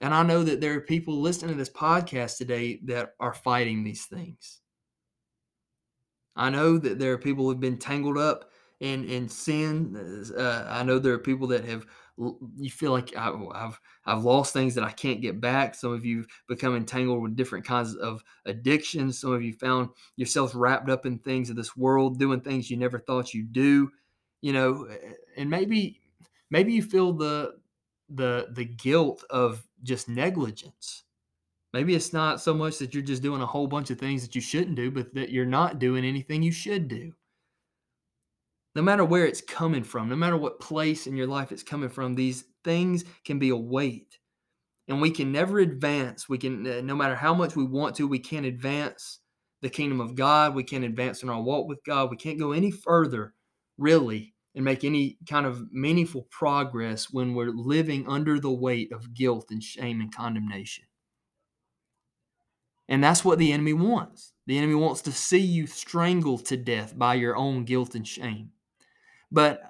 And 0.00 0.12
I 0.12 0.22
know 0.22 0.42
that 0.42 0.60
there 0.60 0.74
are 0.74 0.80
people 0.80 1.20
listening 1.20 1.52
to 1.52 1.58
this 1.58 1.70
podcast 1.70 2.38
today 2.38 2.80
that 2.84 3.14
are 3.20 3.34
fighting 3.34 3.84
these 3.84 4.06
things. 4.06 4.60
I 6.34 6.50
know 6.50 6.78
that 6.78 6.98
there 6.98 7.12
are 7.12 7.18
people 7.18 7.44
who've 7.44 7.60
been 7.60 7.78
tangled 7.78 8.18
up 8.18 8.50
in 8.80 9.04
in 9.04 9.28
sin. 9.28 10.32
Uh, 10.36 10.66
I 10.68 10.82
know 10.82 10.98
there 10.98 11.12
are 11.12 11.18
people 11.18 11.46
that 11.48 11.64
have 11.66 11.86
you 12.56 12.70
feel 12.70 12.92
like 12.92 13.16
I, 13.16 13.28
oh, 13.28 13.52
have 13.54 13.80
I've 14.04 14.24
lost 14.24 14.52
things 14.52 14.74
that 14.74 14.84
I 14.84 14.90
can't 14.90 15.22
get 15.22 15.40
back. 15.40 15.74
Some 15.74 15.92
of 15.92 16.04
you 16.04 16.26
become 16.48 16.76
entangled 16.76 17.22
with 17.22 17.36
different 17.36 17.64
kinds 17.64 17.94
of 17.96 18.22
addictions. 18.44 19.18
Some 19.20 19.32
of 19.32 19.42
you 19.42 19.54
found 19.54 19.90
yourselves 20.16 20.54
wrapped 20.54 20.90
up 20.90 21.06
in 21.06 21.18
things 21.18 21.50
of 21.50 21.56
this 21.56 21.76
world, 21.76 22.18
doing 22.18 22.40
things 22.40 22.70
you 22.70 22.76
never 22.76 22.98
thought 22.98 23.32
you'd 23.32 23.52
do. 23.52 23.90
You 24.42 24.52
know, 24.52 24.84
eh, 24.84 25.12
and 25.36 25.48
maybe 25.48 26.00
maybe 26.50 26.72
you 26.72 26.82
feel 26.82 27.12
the 27.12 27.58
the 28.08 28.48
the 28.52 28.64
guilt 28.64 29.24
of 29.30 29.66
just 29.82 30.08
negligence. 30.08 31.04
Maybe 31.72 31.94
it's 31.94 32.12
not 32.12 32.40
so 32.40 32.52
much 32.52 32.78
that 32.78 32.94
you're 32.94 33.02
just 33.02 33.22
doing 33.22 33.42
a 33.42 33.46
whole 33.46 33.68
bunch 33.68 33.90
of 33.90 33.98
things 33.98 34.22
that 34.22 34.34
you 34.34 34.40
shouldn't 34.40 34.76
do, 34.76 34.90
but 34.90 35.14
that 35.14 35.30
you're 35.30 35.46
not 35.46 35.78
doing 35.78 36.04
anything 36.04 36.42
you 36.42 36.52
should 36.52 36.88
do 36.88 37.12
no 38.74 38.82
matter 38.82 39.04
where 39.04 39.26
it's 39.26 39.40
coming 39.40 39.82
from, 39.82 40.08
no 40.08 40.16
matter 40.16 40.36
what 40.36 40.60
place 40.60 41.06
in 41.06 41.16
your 41.16 41.26
life 41.26 41.52
it's 41.52 41.62
coming 41.62 41.88
from, 41.88 42.14
these 42.14 42.44
things 42.64 43.04
can 43.24 43.38
be 43.38 43.48
a 43.48 43.56
weight. 43.56 44.18
And 44.88 45.00
we 45.00 45.10
can 45.10 45.32
never 45.32 45.58
advance. 45.58 46.28
We 46.28 46.38
can, 46.38 46.66
uh, 46.66 46.80
no 46.82 46.96
matter 46.96 47.14
how 47.14 47.34
much 47.34 47.56
we 47.56 47.64
want 47.64 47.96
to, 47.96 48.08
we 48.08 48.18
can't 48.18 48.46
advance 48.46 49.20
the 49.62 49.70
kingdom 49.70 50.00
of 50.00 50.14
God. 50.14 50.54
We 50.54 50.64
can't 50.64 50.84
advance 50.84 51.22
in 51.22 51.28
our 51.28 51.40
walk 51.40 51.68
with 51.68 51.84
God. 51.84 52.10
We 52.10 52.16
can't 52.16 52.38
go 52.38 52.52
any 52.52 52.70
further, 52.70 53.34
really, 53.78 54.34
and 54.54 54.64
make 54.64 54.84
any 54.84 55.18
kind 55.28 55.46
of 55.46 55.70
meaningful 55.72 56.26
progress 56.30 57.10
when 57.10 57.34
we're 57.34 57.50
living 57.50 58.08
under 58.08 58.40
the 58.40 58.50
weight 58.50 58.92
of 58.92 59.14
guilt 59.14 59.46
and 59.50 59.62
shame 59.62 60.00
and 60.00 60.14
condemnation. 60.14 60.84
And 62.88 63.04
that's 63.04 63.24
what 63.24 63.38
the 63.38 63.52
enemy 63.52 63.72
wants. 63.72 64.32
The 64.46 64.58
enemy 64.58 64.74
wants 64.74 65.02
to 65.02 65.12
see 65.12 65.38
you 65.38 65.68
strangled 65.68 66.46
to 66.46 66.56
death 66.56 66.98
by 66.98 67.14
your 67.14 67.36
own 67.36 67.64
guilt 67.64 67.94
and 67.94 68.06
shame. 68.06 68.50
But 69.32 69.60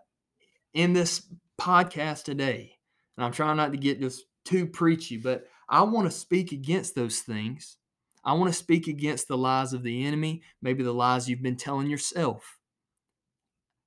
in 0.74 0.92
this 0.92 1.26
podcast 1.60 2.24
today, 2.24 2.72
and 3.16 3.24
I'm 3.24 3.32
trying 3.32 3.56
not 3.56 3.72
to 3.72 3.78
get 3.78 4.00
just 4.00 4.24
too 4.44 4.66
preachy, 4.66 5.16
but 5.16 5.44
I 5.68 5.82
want 5.82 6.10
to 6.10 6.16
speak 6.16 6.52
against 6.52 6.94
those 6.94 7.20
things. 7.20 7.76
I 8.24 8.34
want 8.34 8.52
to 8.52 8.58
speak 8.58 8.86
against 8.86 9.28
the 9.28 9.38
lies 9.38 9.72
of 9.72 9.82
the 9.82 10.04
enemy, 10.04 10.42
maybe 10.62 10.82
the 10.82 10.92
lies 10.92 11.28
you've 11.28 11.42
been 11.42 11.56
telling 11.56 11.88
yourself. 11.88 12.58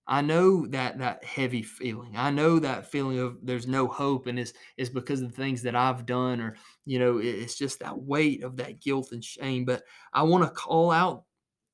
I 0.05 0.21
know 0.21 0.67
that 0.67 0.99
that 0.99 1.23
heavy 1.23 1.61
feeling. 1.61 2.15
I 2.17 2.29
know 2.29 2.59
that 2.59 2.91
feeling 2.91 3.19
of 3.19 3.37
there's 3.41 3.67
no 3.67 3.87
hope, 3.87 4.27
and 4.27 4.37
it's 4.37 4.51
it's 4.75 4.89
because 4.89 5.21
of 5.21 5.29
the 5.29 5.41
things 5.41 5.61
that 5.61 5.75
I've 5.75 6.05
done, 6.05 6.41
or 6.41 6.57
you 6.85 6.99
know, 6.99 7.19
it's 7.19 7.55
just 7.55 7.79
that 7.79 7.97
weight 7.97 8.43
of 8.43 8.57
that 8.57 8.81
guilt 8.81 9.13
and 9.13 9.23
shame. 9.23 9.63
But 9.63 9.83
I 10.11 10.23
want 10.23 10.43
to 10.43 10.49
call 10.49 10.91
out 10.91 11.23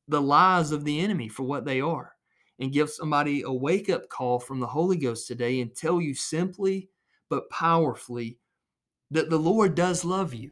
the 0.08 0.22
lies 0.22 0.72
of 0.72 0.84
the 0.86 1.00
enemy 1.00 1.28
for 1.28 1.44
what 1.44 1.66
they 1.66 1.82
are 1.82 2.14
and 2.60 2.74
give 2.74 2.90
somebody 2.90 3.42
a 3.42 3.52
wake 3.52 3.90
up 3.90 4.10
call 4.10 4.40
from 4.40 4.60
the 4.60 4.68
Holy 4.68 4.98
Ghost 4.98 5.28
today 5.28 5.62
and 5.62 5.76
tell 5.76 6.02
you 6.02 6.14
simply 6.14 6.90
but 7.30 7.50
powerfully 7.50 8.40
that 9.12 9.30
the 9.30 9.38
Lord 9.38 9.76
does 9.76 10.04
love 10.04 10.34
you. 10.34 10.52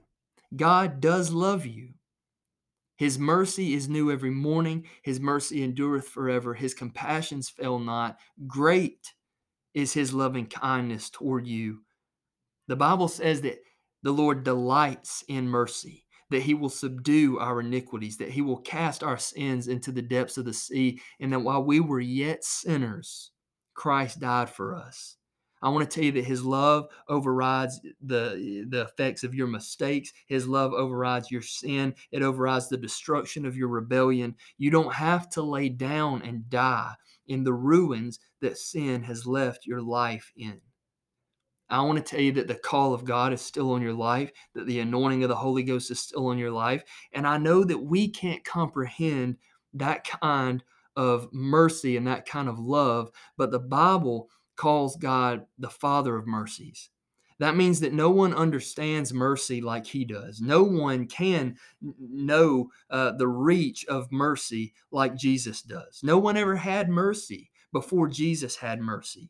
God 0.56 1.02
does 1.02 1.32
love 1.32 1.66
you. 1.66 1.90
His 2.96 3.20
mercy 3.20 3.74
is 3.74 3.90
new 3.90 4.12
every 4.12 4.32
morning. 4.32 4.88
His 5.04 5.20
mercy 5.20 5.64
endureth 5.64 6.08
forever. 6.08 6.54
His 6.54 6.74
compassions 6.74 7.50
fail 7.50 7.78
not. 7.78 8.18
Great 8.48 9.14
is 9.76 9.94
his 9.94 10.14
loving 10.14 10.48
kindness 10.48 11.10
toward 11.10 11.46
you. 11.46 11.82
The 12.68 12.76
Bible 12.76 13.08
says 13.08 13.42
that 13.42 13.60
the 14.02 14.12
Lord 14.12 14.44
delights 14.44 15.24
in 15.28 15.48
mercy 15.48 16.06
that 16.30 16.42
he 16.42 16.54
will 16.54 16.70
subdue 16.70 17.40
our 17.40 17.60
iniquities, 17.62 18.18
that 18.18 18.32
he 18.32 18.42
will 18.42 18.58
cast 18.58 19.04
our 19.04 19.18
sins 19.18 19.68
into 19.68 19.92
the 19.92 20.02
depths 20.02 20.38
of 20.38 20.46
the 20.46 20.54
sea, 20.54 21.00
and 21.20 21.32
that 21.32 21.40
while 21.40 21.64
we 21.64 21.80
were 21.80 22.00
yet 22.00 22.44
sinners, 22.44 23.32
Christ 23.74 24.20
died 24.20 24.50
for 24.50 24.76
us. 24.76 25.18
I 25.62 25.70
want 25.70 25.90
to 25.90 25.94
tell 25.94 26.06
you 26.06 26.12
that 26.14 26.26
his 26.26 26.46
love 26.46 26.88
overrides 27.10 27.80
the, 28.02 28.66
the 28.70 28.82
effects 28.82 29.24
of 29.24 29.34
your 29.34 29.48
mistakes. 29.48 30.14
His 30.28 30.48
love 30.48 30.74
overrides 30.74 31.32
your 31.32 31.42
sin. 31.42 31.96
It 32.12 32.22
overrides 32.22 32.70
the 32.70 32.78
destruction 32.78 33.46
of 33.46 33.58
your 33.58 33.70
rebellion. 33.70 34.36
You 34.58 34.70
don't 34.70 34.94
have 34.94 35.30
to 35.32 35.42
lay 35.42 35.70
down 35.70 36.22
and 36.22 36.48
die 36.50 36.94
in 37.28 37.44
the 37.44 37.54
ruins 37.54 38.20
that 38.42 38.58
sin 38.58 39.02
has 39.04 39.26
left 39.26 39.66
your 39.66 39.82
life 39.82 40.32
in. 40.38 40.62
I 41.70 41.82
want 41.82 41.98
to 41.98 42.04
tell 42.04 42.22
you 42.22 42.32
that 42.34 42.48
the 42.48 42.56
call 42.56 42.94
of 42.94 43.04
God 43.04 43.34
is 43.34 43.42
still 43.42 43.72
on 43.72 43.82
your 43.82 43.94
life, 43.94 44.32
that 44.56 44.68
the 44.68 44.80
anointing 44.80 45.24
of 45.24 45.30
the 45.30 45.36
Holy 45.36 45.64
Ghost 45.64 45.92
is 45.92 46.00
still 46.00 46.28
on 46.28 46.38
your 46.38 46.52
life. 46.52 46.84
And 47.12 47.28
I 47.28 47.38
know 47.38 47.64
that 47.64 47.78
we 47.78 48.08
can't 48.08 48.44
comprehend 48.44 49.38
that 49.74 50.06
kind 50.06 50.64
of 50.96 51.28
mercy 51.32 51.98
and 51.98 52.08
that 52.08 52.26
kind 52.26 52.48
of 52.48 52.60
love, 52.60 53.12
but 53.38 53.52
the 53.52 53.60
Bible 53.60 54.30
calls 54.56 54.96
God 54.96 55.46
the 55.60 55.70
Father 55.70 56.16
of 56.16 56.26
mercies. 56.26 56.90
That 57.40 57.56
means 57.56 57.80
that 57.82 57.94
no 57.94 58.10
one 58.10 58.34
understands 58.34 59.14
mercy 59.14 59.62
like 59.62 59.86
he 59.86 60.06
does. 60.06 60.42
No 60.42 60.64
one 60.64 61.06
can 61.06 61.58
know 62.00 62.70
uh, 62.90 63.12
the 63.12 63.28
reach 63.28 63.86
of 63.86 64.12
mercy 64.12 64.74
like 64.92 65.16
Jesus 65.16 65.62
does. 65.62 66.00
No 66.02 66.18
one 66.18 66.36
ever 66.36 66.56
had 66.56 66.90
mercy 66.90 67.52
before 67.72 68.08
Jesus 68.08 68.56
had 68.56 68.80
mercy. 68.80 69.30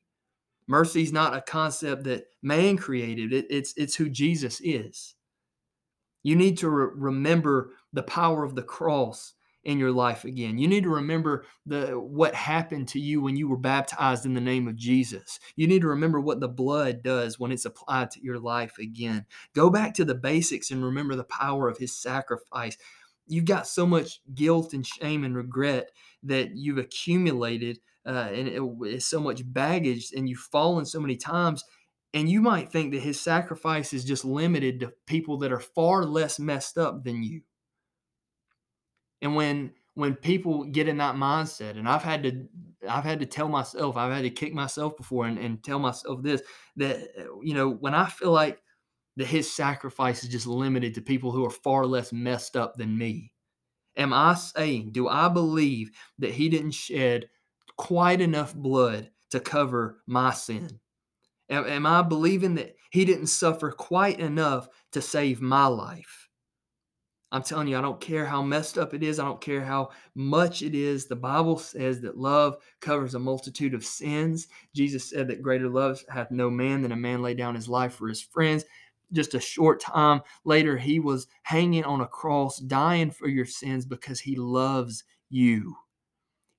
Mercy 0.68 1.04
is 1.04 1.14
not 1.14 1.36
a 1.36 1.42
concept 1.42 2.04
that 2.06 2.26
man 2.42 2.78
created. 2.78 3.34
It, 3.34 3.46
it's 3.50 3.74
it's 3.78 3.96
who 3.96 4.10
Jesus 4.10 4.60
is. 4.62 5.16
You 6.24 6.36
need 6.36 6.58
to 6.60 6.70
re- 6.70 6.92
remember 6.94 7.72
the 7.94 8.04
power 8.04 8.44
of 8.44 8.56
the 8.56 8.64
cross 8.64 9.34
in 9.64 9.80
your 9.80 9.92
life 9.92 10.24
again. 10.24 10.58
You 10.58 10.68
need 10.68 10.84
to 10.84 10.90
remember 10.90 11.46
the 11.66 12.00
what 12.00 12.34
happened 12.34 12.88
to 12.90 13.00
you 13.00 13.22
when 13.22 13.36
you 13.36 13.50
were 13.50 13.58
baptized 13.58 14.26
in 14.26 14.34
the 14.34 14.42
name 14.42 14.68
of 14.68 14.78
Jesus. 14.78 15.40
You 15.56 15.68
need 15.68 15.82
to 15.82 15.88
remember 15.88 16.20
what 16.22 16.40
the 16.40 16.48
blood 16.48 17.04
does 17.04 17.38
when 17.38 17.52
it's 17.52 17.66
applied 17.66 18.12
to 18.12 18.22
your 18.24 18.40
life 18.40 18.78
again. 18.78 19.26
Go 19.54 19.70
back 19.70 19.94
to 19.96 20.06
the 20.06 20.16
basics 20.16 20.72
and 20.72 20.84
remember 20.84 21.16
the 21.16 21.26
power 21.26 21.68
of 21.68 21.78
his 21.78 21.96
sacrifice. 21.98 22.78
You've 23.28 23.46
got 23.46 23.68
so 23.68 23.86
much 23.86 24.22
guilt 24.34 24.74
and 24.74 24.88
shame 24.88 25.26
and 25.26 25.36
regret 25.36 25.92
that 26.24 26.56
you've 26.56 26.78
accumulated 26.78 27.80
uh, 28.08 28.30
and 28.32 28.48
it's 28.86 29.06
so 29.06 29.20
much 29.20 29.42
baggage, 29.46 30.12
and 30.16 30.30
you've 30.30 30.40
fallen 30.40 30.86
so 30.86 31.00
many 31.00 31.18
times. 31.18 31.64
And 32.14 32.30
you 32.30 32.42
might 32.42 32.72
think 32.72 32.94
that 32.94 33.02
his 33.02 33.20
sacrifice 33.20 33.94
is 33.94 34.06
just 34.06 34.24
limited 34.24 34.80
to 34.80 34.94
people 35.06 35.38
that 35.40 35.52
are 35.52 35.60
far 35.60 36.06
less 36.06 36.40
messed 36.40 36.78
up 36.78 37.04
than 37.04 37.22
you. 37.22 37.42
And 39.22 39.36
when 39.36 39.74
when 39.96 40.16
people 40.16 40.64
get 40.64 40.88
in 40.88 40.98
that 40.98 41.16
mindset, 41.16 41.78
and 41.78 41.88
I've 41.88 42.04
had 42.04 42.24
to 42.24 42.48
I've 42.88 43.04
had 43.04 43.20
to 43.20 43.26
tell 43.26 43.50
myself, 43.50 43.98
I've 43.98 44.14
had 44.14 44.24
to 44.24 44.30
kick 44.30 44.54
myself 44.54 44.96
before 44.96 45.26
and, 45.26 45.38
and 45.38 45.62
tell 45.64 45.80
myself 45.80 46.24
this 46.24 46.42
that 46.78 47.10
you 47.44 47.54
know, 47.54 47.72
when 47.72 47.94
I 47.94 48.08
feel 48.08 48.32
like 48.32 48.62
that 49.18 49.28
his 49.28 49.52
sacrifice 49.52 50.24
is 50.24 50.30
just 50.30 50.48
limited 50.48 50.94
to 50.94 51.02
people 51.02 51.32
who 51.32 51.44
are 51.44 51.50
far 51.50 51.86
less 51.86 52.14
messed 52.14 52.56
up 52.56 52.78
than 52.78 52.98
me. 52.98 53.34
Am 53.98 54.14
I 54.14 54.36
saying, 54.36 54.92
do 54.92 55.08
I 55.08 55.28
believe 55.28 55.90
that 56.20 56.32
he 56.32 56.50
didn't 56.50 56.72
shed 56.72 57.28
quite 57.78 58.22
enough 58.22 58.54
blood 58.54 59.10
to 59.32 59.40
cover 59.40 60.02
my 60.08 60.34
sin? 60.34 60.80
Am, 61.50 61.66
am 61.66 61.86
I 61.86 62.02
believing 62.02 62.56
that 62.56 62.76
he 62.92 63.06
didn't 63.06 63.28
suffer 63.28 63.72
quite 63.72 64.20
enough 64.20 64.68
to 64.92 65.02
save 65.02 65.42
my 65.42 65.66
life? 65.68 66.28
I'm 67.32 67.44
telling 67.44 67.68
you, 67.68 67.78
I 67.78 67.82
don't 67.82 68.00
care 68.00 68.26
how 68.26 68.42
messed 68.42 68.78
up 68.78 68.94
it 68.94 69.04
is. 69.04 69.20
I 69.20 69.26
don't 69.26 69.42
care 69.42 69.64
how 69.64 69.90
much 70.16 70.62
it 70.62 70.74
is. 70.74 71.08
The 71.08 71.16
Bible 71.16 71.58
says 71.58 72.00
that 72.02 72.18
love 72.18 72.56
covers 72.80 73.16
a 73.16 73.20
multitude 73.20 73.74
of 73.74 73.84
sins. 73.84 74.48
Jesus 74.74 75.10
said 75.10 75.28
that 75.28 75.42
greater 75.42 75.68
love 75.68 76.02
hath 76.10 76.32
no 76.32 76.50
man 76.50 76.82
than 76.82 76.94
a 76.94 76.98
man 76.98 77.22
lay 77.22 77.34
down 77.34 77.56
his 77.56 77.68
life 77.68 77.96
for 77.96 78.08
his 78.08 78.22
friends. 78.22 78.64
Just 79.12 79.34
a 79.34 79.42
short 79.42 79.82
time 79.82 80.22
later, 80.46 80.78
he 80.78 81.00
was 81.00 81.28
hanging 81.44 81.84
on 81.84 82.02
a 82.02 82.08
cross, 82.08 82.60
dying 82.60 83.12
for 83.12 83.28
your 83.28 83.46
sins 83.46 83.86
because 83.86 84.22
he 84.22 84.36
loves 84.38 85.04
you. 85.30 85.76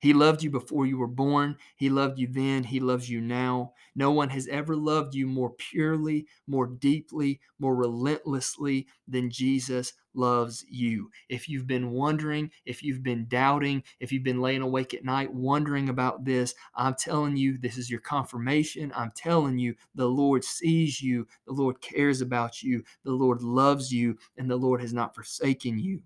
He 0.01 0.13
loved 0.13 0.43
you 0.43 0.51
before 0.51 0.87
you 0.87 0.97
were 0.99 1.09
born. 1.09 1.57
He 1.77 1.91
loved 1.91 2.19
you 2.19 2.29
then. 2.29 2.65
He 2.65 2.79
loves 2.79 3.11
you 3.11 3.21
now. 3.21 3.73
No 3.95 4.13
one 4.13 4.29
has 4.31 4.47
ever 4.47 4.77
loved 4.77 5.15
you 5.15 5.27
more 5.27 5.51
purely, 5.51 6.27
more 6.47 6.67
deeply, 6.67 7.41
more 7.59 7.75
relentlessly 7.75 8.87
than 9.09 9.31
Jesus 9.31 9.95
loves 10.15 10.65
you. 10.69 11.11
If 11.29 11.49
you've 11.49 11.67
been 11.67 11.91
wondering, 11.91 12.51
if 12.65 12.83
you've 12.83 13.03
been 13.03 13.27
doubting, 13.29 13.83
if 13.99 14.13
you've 14.13 14.23
been 14.23 14.41
laying 14.41 14.63
awake 14.63 14.95
at 14.95 15.05
night 15.05 15.33
wondering 15.33 15.89
about 15.89 16.25
this, 16.25 16.55
I'm 16.75 16.95
telling 16.95 17.37
you, 17.37 17.59
this 17.59 17.77
is 17.77 17.91
your 17.91 18.01
confirmation. 18.01 18.93
I'm 18.95 19.13
telling 19.15 19.59
you, 19.59 19.75
the 19.95 20.07
Lord 20.07 20.45
sees 20.45 21.03
you, 21.03 21.27
the 21.47 21.53
Lord 21.53 21.81
cares 21.81 22.21
about 22.21 22.63
you, 22.63 22.85
the 23.05 23.13
Lord 23.13 23.43
loves 23.43 23.93
you, 23.93 24.19
and 24.37 24.49
the 24.51 24.57
Lord 24.57 24.81
has 24.81 24.93
not 24.93 25.15
forsaken 25.15 25.79
you. 25.79 26.03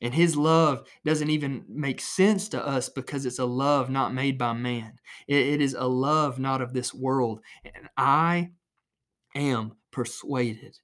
And 0.00 0.14
his 0.14 0.36
love 0.36 0.86
doesn't 1.04 1.30
even 1.30 1.64
make 1.68 2.00
sense 2.00 2.48
to 2.50 2.66
us 2.66 2.88
because 2.88 3.26
it's 3.26 3.38
a 3.38 3.44
love 3.44 3.90
not 3.90 4.14
made 4.14 4.38
by 4.38 4.52
man. 4.52 4.98
It, 5.28 5.60
is 5.60 5.74
a 5.74 5.86
love 5.86 6.38
not 6.38 6.60
of 6.60 6.72
this 6.72 6.92
world. 6.92 7.40
And 7.64 7.88
I 7.96 8.50
am 9.34 9.76
persuaded 9.90 10.78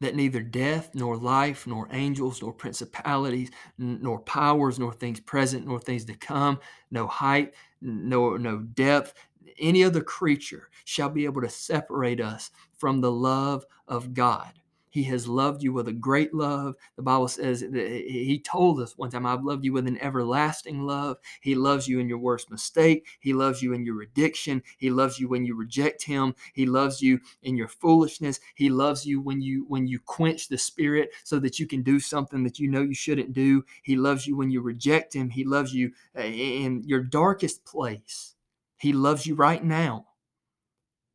that 0.00 0.14
neither 0.14 0.42
death, 0.42 0.90
nor 0.94 1.16
life, 1.16 1.66
nor 1.66 1.88
angels, 1.90 2.42
nor 2.42 2.52
principalities, 2.52 3.50
nor 3.78 4.20
powers, 4.20 4.78
nor 4.78 4.92
things 4.92 5.20
present, 5.20 5.66
nor 5.66 5.80
things 5.80 6.04
to 6.04 6.14
come, 6.14 6.58
no 6.90 7.06
height, 7.06 7.54
no, 7.80 8.36
no 8.36 8.58
depth, 8.58 9.14
any 9.58 9.82
other 9.82 10.02
creature 10.02 10.68
shall 10.84 11.08
be 11.08 11.24
able 11.24 11.40
to 11.40 11.48
separate 11.48 12.20
us 12.20 12.50
from 12.76 13.00
the 13.00 13.10
love 13.10 13.64
of 13.88 14.12
God 14.12 14.52
he 14.96 15.02
has 15.02 15.28
loved 15.28 15.62
you 15.62 15.74
with 15.74 15.88
a 15.88 15.92
great 15.92 16.32
love. 16.32 16.74
The 16.96 17.02
Bible 17.02 17.28
says 17.28 17.60
that 17.60 17.70
He 18.08 18.40
told 18.42 18.80
us 18.80 18.96
one 18.96 19.10
time, 19.10 19.26
I've 19.26 19.44
loved 19.44 19.62
you 19.62 19.74
with 19.74 19.86
an 19.86 20.00
everlasting 20.00 20.86
love. 20.86 21.18
He 21.42 21.54
loves 21.54 21.86
you 21.86 22.00
in 22.00 22.08
your 22.08 22.16
worst 22.16 22.50
mistake. 22.50 23.06
He 23.20 23.34
loves 23.34 23.60
you 23.60 23.74
in 23.74 23.84
your 23.84 24.00
addiction. 24.00 24.62
He 24.78 24.88
loves 24.88 25.20
you 25.20 25.28
when 25.28 25.44
you 25.44 25.54
reject 25.54 26.02
Him. 26.02 26.34
He 26.54 26.64
loves 26.64 27.02
you 27.02 27.20
in 27.42 27.58
your 27.58 27.68
foolishness. 27.68 28.40
He 28.54 28.70
loves 28.70 29.04
you 29.04 29.20
when 29.20 29.42
you 29.42 29.66
when 29.68 29.86
you 29.86 29.98
quench 29.98 30.48
the 30.48 30.56
Spirit 30.56 31.10
so 31.24 31.38
that 31.40 31.58
you 31.58 31.66
can 31.66 31.82
do 31.82 32.00
something 32.00 32.42
that 32.44 32.58
you 32.58 32.66
know 32.66 32.80
you 32.80 32.94
shouldn't 32.94 33.34
do. 33.34 33.66
He 33.82 33.96
loves 33.96 34.26
you 34.26 34.34
when 34.34 34.50
you 34.50 34.62
reject 34.62 35.12
Him. 35.12 35.28
He 35.28 35.44
loves 35.44 35.74
you 35.74 35.92
uh, 36.16 36.22
in 36.22 36.84
your 36.86 37.02
darkest 37.02 37.66
place. 37.66 38.34
He 38.78 38.94
loves 38.94 39.26
you 39.26 39.34
right 39.34 39.62
now. 39.62 40.06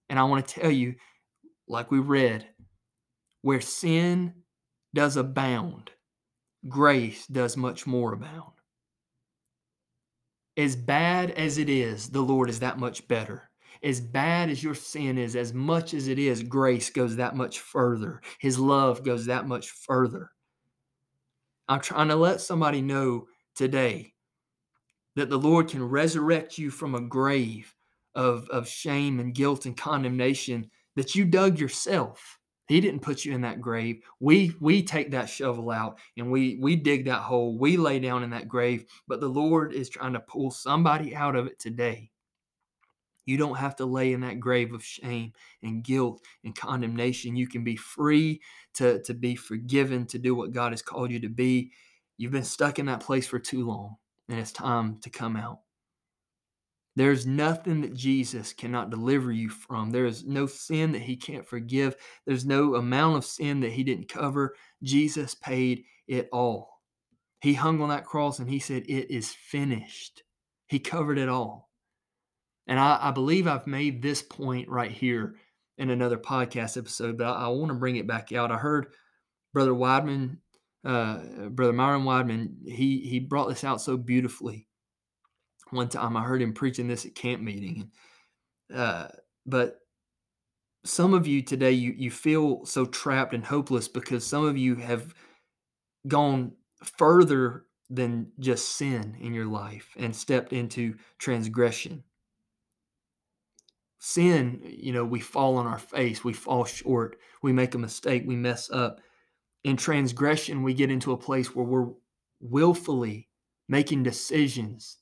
And 0.07 0.19
I 0.19 0.23
want 0.25 0.47
to 0.47 0.59
tell 0.61 0.69
you, 0.69 0.93
like 1.67 1.89
we 1.89 1.97
read, 1.97 2.45
where 3.41 3.61
sin 3.61 4.33
does 4.93 5.17
abound, 5.17 5.91
grace 6.67 7.25
does 7.27 7.57
much 7.57 7.87
more 7.87 8.13
abound. 8.13 8.53
As 10.57 10.75
bad 10.75 11.31
as 11.31 11.57
it 11.57 11.69
is, 11.69 12.09
the 12.09 12.21
Lord 12.21 12.49
is 12.49 12.59
that 12.59 12.77
much 12.77 13.07
better. 13.07 13.49
As 13.83 13.99
bad 13.99 14.49
as 14.49 14.63
your 14.63 14.75
sin 14.75 15.17
is, 15.17 15.35
as 15.35 15.53
much 15.53 15.93
as 15.93 16.07
it 16.07 16.19
is, 16.19 16.43
grace 16.43 16.89
goes 16.89 17.15
that 17.15 17.35
much 17.35 17.61
further. 17.61 18.21
His 18.39 18.59
love 18.59 19.03
goes 19.03 19.25
that 19.25 19.47
much 19.47 19.71
further. 19.71 20.31
I'm 21.67 21.79
trying 21.79 22.09
to 22.09 22.15
let 22.15 22.41
somebody 22.41 22.81
know 22.81 23.27
today 23.55 24.13
that 25.15 25.29
the 25.29 25.39
Lord 25.39 25.69
can 25.69 25.83
resurrect 25.83 26.57
you 26.57 26.69
from 26.69 26.95
a 26.95 27.01
grave 27.01 27.73
of, 28.13 28.47
of 28.49 28.67
shame 28.67 29.19
and 29.19 29.33
guilt 29.33 29.65
and 29.65 29.75
condemnation 29.75 30.69
that 30.95 31.15
you 31.15 31.25
dug 31.25 31.59
yourself. 31.59 32.37
He 32.71 32.79
didn't 32.79 33.01
put 33.01 33.25
you 33.25 33.33
in 33.33 33.41
that 33.41 33.59
grave. 33.59 33.99
We 34.21 34.55
we 34.61 34.81
take 34.81 35.11
that 35.11 35.27
shovel 35.29 35.71
out 35.71 35.99
and 36.15 36.31
we 36.31 36.57
we 36.61 36.77
dig 36.77 37.03
that 37.03 37.19
hole. 37.19 37.57
We 37.57 37.75
lay 37.75 37.99
down 37.99 38.23
in 38.23 38.29
that 38.29 38.47
grave, 38.47 38.85
but 39.09 39.19
the 39.19 39.27
Lord 39.27 39.73
is 39.73 39.89
trying 39.89 40.13
to 40.13 40.21
pull 40.21 40.51
somebody 40.51 41.13
out 41.13 41.35
of 41.35 41.47
it 41.47 41.59
today. 41.59 42.11
You 43.25 43.35
don't 43.35 43.57
have 43.57 43.75
to 43.75 43.85
lay 43.85 44.13
in 44.13 44.21
that 44.21 44.39
grave 44.39 44.73
of 44.73 44.85
shame 44.85 45.33
and 45.61 45.83
guilt 45.83 46.21
and 46.45 46.55
condemnation. 46.55 47.35
You 47.35 47.45
can 47.45 47.65
be 47.65 47.75
free 47.75 48.39
to, 48.75 49.01
to 49.03 49.13
be 49.13 49.35
forgiven, 49.35 50.05
to 50.07 50.17
do 50.17 50.33
what 50.33 50.53
God 50.53 50.71
has 50.71 50.81
called 50.81 51.11
you 51.11 51.19
to 51.19 51.29
be. 51.29 51.73
You've 52.17 52.31
been 52.31 52.45
stuck 52.45 52.79
in 52.79 52.85
that 52.85 53.01
place 53.01 53.27
for 53.27 53.37
too 53.37 53.65
long, 53.67 53.97
and 54.29 54.39
it's 54.39 54.53
time 54.53 55.01
to 55.01 55.09
come 55.09 55.35
out. 55.35 55.59
There's 56.95 57.25
nothing 57.25 57.81
that 57.81 57.93
Jesus 57.93 58.51
cannot 58.51 58.89
deliver 58.89 59.31
you 59.31 59.49
from. 59.49 59.91
There 59.91 60.05
is 60.05 60.25
no 60.25 60.45
sin 60.45 60.91
that 60.91 61.01
he 61.01 61.15
can't 61.15 61.47
forgive. 61.47 61.95
There's 62.25 62.45
no 62.45 62.75
amount 62.75 63.17
of 63.17 63.25
sin 63.25 63.61
that 63.61 63.71
he 63.71 63.83
didn't 63.83 64.09
cover. 64.09 64.55
Jesus 64.83 65.33
paid 65.33 65.85
it 66.07 66.27
all. 66.33 66.81
He 67.41 67.53
hung 67.53 67.81
on 67.81 67.89
that 67.89 68.05
cross 68.05 68.39
and 68.39 68.49
he 68.49 68.59
said, 68.59 68.83
It 68.87 69.09
is 69.09 69.31
finished. 69.31 70.23
He 70.67 70.79
covered 70.79 71.17
it 71.17 71.29
all. 71.29 71.69
And 72.67 72.79
I, 72.79 72.99
I 73.01 73.11
believe 73.11 73.47
I've 73.47 73.67
made 73.67 74.01
this 74.01 74.21
point 74.21 74.67
right 74.69 74.91
here 74.91 75.35
in 75.77 75.89
another 75.89 76.17
podcast 76.17 76.77
episode, 76.77 77.17
but 77.17 77.25
I, 77.25 77.45
I 77.45 77.47
want 77.47 77.69
to 77.69 77.77
bring 77.77 77.95
it 77.95 78.07
back 78.07 78.33
out. 78.33 78.51
I 78.51 78.57
heard 78.57 78.87
Brother 79.53 79.71
Weidman, 79.71 80.37
uh, 80.83 81.19
Brother 81.49 81.73
Myron 81.73 82.03
Weidman, 82.03 82.67
he, 82.67 82.99
he 82.99 83.19
brought 83.19 83.47
this 83.47 83.63
out 83.63 83.81
so 83.81 83.97
beautifully 83.97 84.67
one 85.71 85.89
time 85.89 86.15
I 86.15 86.23
heard 86.23 86.41
him 86.41 86.53
preaching 86.53 86.87
this 86.87 87.05
at 87.05 87.15
camp 87.15 87.41
meeting. 87.41 87.91
Uh, 88.73 89.07
but 89.45 89.79
some 90.83 91.13
of 91.13 91.27
you 91.27 91.41
today, 91.41 91.71
you, 91.71 91.93
you 91.95 92.11
feel 92.11 92.65
so 92.65 92.85
trapped 92.85 93.33
and 93.33 93.45
hopeless 93.45 93.87
because 93.87 94.25
some 94.25 94.45
of 94.45 94.57
you 94.57 94.75
have 94.75 95.13
gone 96.07 96.53
further 96.83 97.65
than 97.89 98.31
just 98.39 98.75
sin 98.77 99.17
in 99.19 99.33
your 99.33 99.45
life 99.45 99.89
and 99.97 100.15
stepped 100.15 100.53
into 100.53 100.95
transgression. 101.19 102.03
Sin, 103.99 104.61
you 104.63 104.91
know, 104.93 105.05
we 105.05 105.19
fall 105.19 105.57
on 105.57 105.67
our 105.67 105.77
face, 105.77 106.23
we 106.23 106.33
fall 106.33 106.65
short, 106.65 107.17
we 107.43 107.53
make 107.53 107.75
a 107.75 107.77
mistake, 107.77 108.23
we 108.25 108.35
mess 108.35 108.69
up. 108.71 108.99
In 109.63 109.77
transgression, 109.77 110.63
we 110.63 110.73
get 110.73 110.89
into 110.89 111.11
a 111.11 111.17
place 111.17 111.53
where 111.53 111.65
we're 111.65 111.93
willfully 112.39 113.29
making 113.67 114.01
decisions 114.01 114.97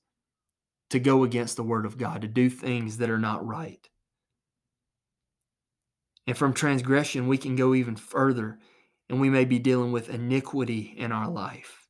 to 0.90 1.00
go 1.00 1.24
against 1.24 1.56
the 1.56 1.64
word 1.64 1.86
of 1.86 1.98
God, 1.98 2.22
to 2.22 2.28
do 2.28 2.50
things 2.50 2.98
that 2.98 3.10
are 3.10 3.20
not 3.20 3.46
right. 3.46 3.88
And 6.28 6.38
from 6.38 6.54
transgression, 6.54 7.28
we 7.28 7.38
can 7.38 7.56
go 7.56 7.74
even 7.74 7.96
further, 7.96 8.60
and 9.10 9.20
we 9.20 9.30
may 9.30 9.46
be 9.46 9.60
dealing 9.60 9.92
with 9.92 10.10
iniquity 10.10 10.94
in 10.98 11.12
our 11.12 11.30
life. 11.30 11.88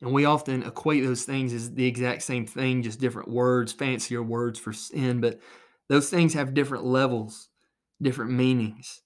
And 0.00 0.12
we 0.12 0.24
often 0.24 0.62
equate 0.62 1.04
those 1.04 1.24
things 1.24 1.52
as 1.52 1.74
the 1.74 1.86
exact 1.86 2.22
same 2.22 2.46
thing, 2.46 2.82
just 2.82 3.00
different 3.00 3.28
words, 3.28 3.72
fancier 3.72 4.22
words 4.22 4.58
for 4.58 4.72
sin, 4.72 5.20
but 5.20 5.40
those 5.88 6.10
things 6.10 6.34
have 6.34 6.54
different 6.54 6.84
levels, 6.84 7.48
different 8.02 8.32
meanings. 8.32 9.02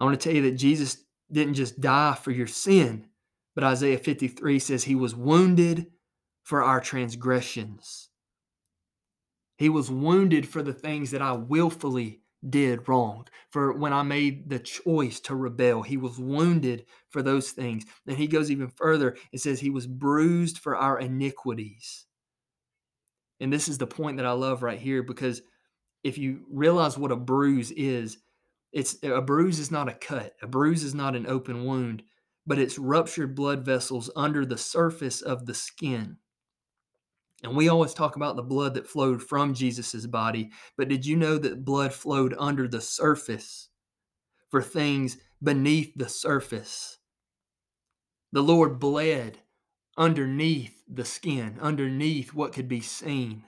I 0.00 0.04
want 0.04 0.18
to 0.18 0.24
tell 0.24 0.34
you 0.34 0.42
that 0.42 0.56
Jesus 0.56 1.04
didn't 1.30 1.54
just 1.54 1.80
die 1.80 2.14
for 2.14 2.30
your 2.30 2.46
sin, 2.46 3.06
but 3.54 3.64
Isaiah 3.64 3.98
53 3.98 4.58
says 4.58 4.84
he 4.84 4.94
was 4.94 5.14
wounded 5.14 5.86
for 6.42 6.62
our 6.62 6.80
transgressions. 6.80 8.08
He 9.56 9.68
was 9.68 9.90
wounded 9.90 10.48
for 10.48 10.62
the 10.62 10.72
things 10.72 11.10
that 11.10 11.22
I 11.22 11.32
willfully 11.32 12.22
did 12.48 12.88
wrong. 12.88 13.26
For 13.50 13.72
when 13.72 13.92
I 13.92 14.02
made 14.02 14.48
the 14.48 14.58
choice 14.58 15.20
to 15.20 15.34
rebel, 15.34 15.82
he 15.82 15.96
was 15.96 16.18
wounded 16.18 16.86
for 17.10 17.22
those 17.22 17.50
things. 17.50 17.84
And 18.06 18.16
he 18.16 18.26
goes 18.26 18.50
even 18.50 18.68
further. 18.68 19.16
and 19.32 19.40
says 19.40 19.60
he 19.60 19.70
was 19.70 19.86
bruised 19.86 20.58
for 20.58 20.76
our 20.76 20.98
iniquities. 20.98 22.06
And 23.40 23.52
this 23.52 23.68
is 23.68 23.78
the 23.78 23.86
point 23.86 24.18
that 24.18 24.26
I 24.26 24.32
love 24.32 24.62
right 24.62 24.78
here 24.78 25.02
because 25.02 25.42
if 26.02 26.18
you 26.18 26.46
realize 26.50 26.96
what 26.96 27.12
a 27.12 27.16
bruise 27.16 27.70
is, 27.72 28.18
it's 28.72 28.96
a 29.02 29.20
bruise 29.20 29.58
is 29.58 29.70
not 29.70 29.88
a 29.88 29.94
cut. 29.94 30.34
A 30.42 30.46
bruise 30.46 30.84
is 30.84 30.94
not 30.94 31.16
an 31.16 31.26
open 31.26 31.64
wound, 31.64 32.02
but 32.46 32.58
it's 32.58 32.78
ruptured 32.78 33.34
blood 33.34 33.64
vessels 33.64 34.10
under 34.14 34.46
the 34.46 34.58
surface 34.58 35.20
of 35.20 35.46
the 35.46 35.54
skin. 35.54 36.16
And 37.42 37.56
we 37.56 37.68
always 37.68 37.94
talk 37.94 38.16
about 38.16 38.36
the 38.36 38.42
blood 38.42 38.74
that 38.74 38.86
flowed 38.86 39.22
from 39.22 39.54
Jesus' 39.54 40.06
body, 40.06 40.50
but 40.76 40.88
did 40.88 41.06
you 41.06 41.16
know 41.16 41.38
that 41.38 41.64
blood 41.64 41.92
flowed 41.92 42.34
under 42.38 42.68
the 42.68 42.80
surface 42.80 43.68
for 44.50 44.62
things 44.62 45.16
beneath 45.42 45.92
the 45.96 46.08
surface? 46.08 46.98
The 48.32 48.42
Lord 48.42 48.78
bled 48.78 49.38
underneath 49.96 50.82
the 50.86 51.04
skin, 51.04 51.58
underneath 51.60 52.34
what 52.34 52.52
could 52.52 52.68
be 52.68 52.80
seen. 52.80 53.44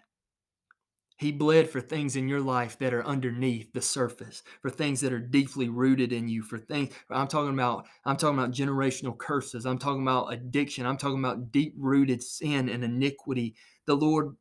He 1.18 1.30
bled 1.30 1.70
for 1.70 1.80
things 1.80 2.16
in 2.16 2.26
your 2.28 2.40
life 2.40 2.78
that 2.78 2.92
are 2.92 3.06
underneath 3.06 3.72
the 3.72 3.80
surface, 3.80 4.42
for 4.60 4.70
things 4.70 5.00
that 5.02 5.12
are 5.12 5.20
deeply 5.20 5.68
rooted 5.68 6.12
in 6.12 6.28
you, 6.28 6.42
for 6.42 6.58
things 6.58 6.92
I'm 7.10 7.28
talking 7.28 7.54
about, 7.54 7.86
I'm 8.04 8.16
talking 8.16 8.38
about 8.38 8.50
generational 8.50 9.16
curses, 9.16 9.64
I'm 9.64 9.78
talking 9.78 10.02
about 10.02 10.32
addiction, 10.32 10.84
I'm 10.84 10.96
talking 10.96 11.20
about 11.20 11.52
deep 11.52 11.74
rooted 11.78 12.24
sin 12.24 12.68
and 12.68 12.82
iniquity. 12.82 13.54
The 13.86 13.94
Lord 13.96 14.36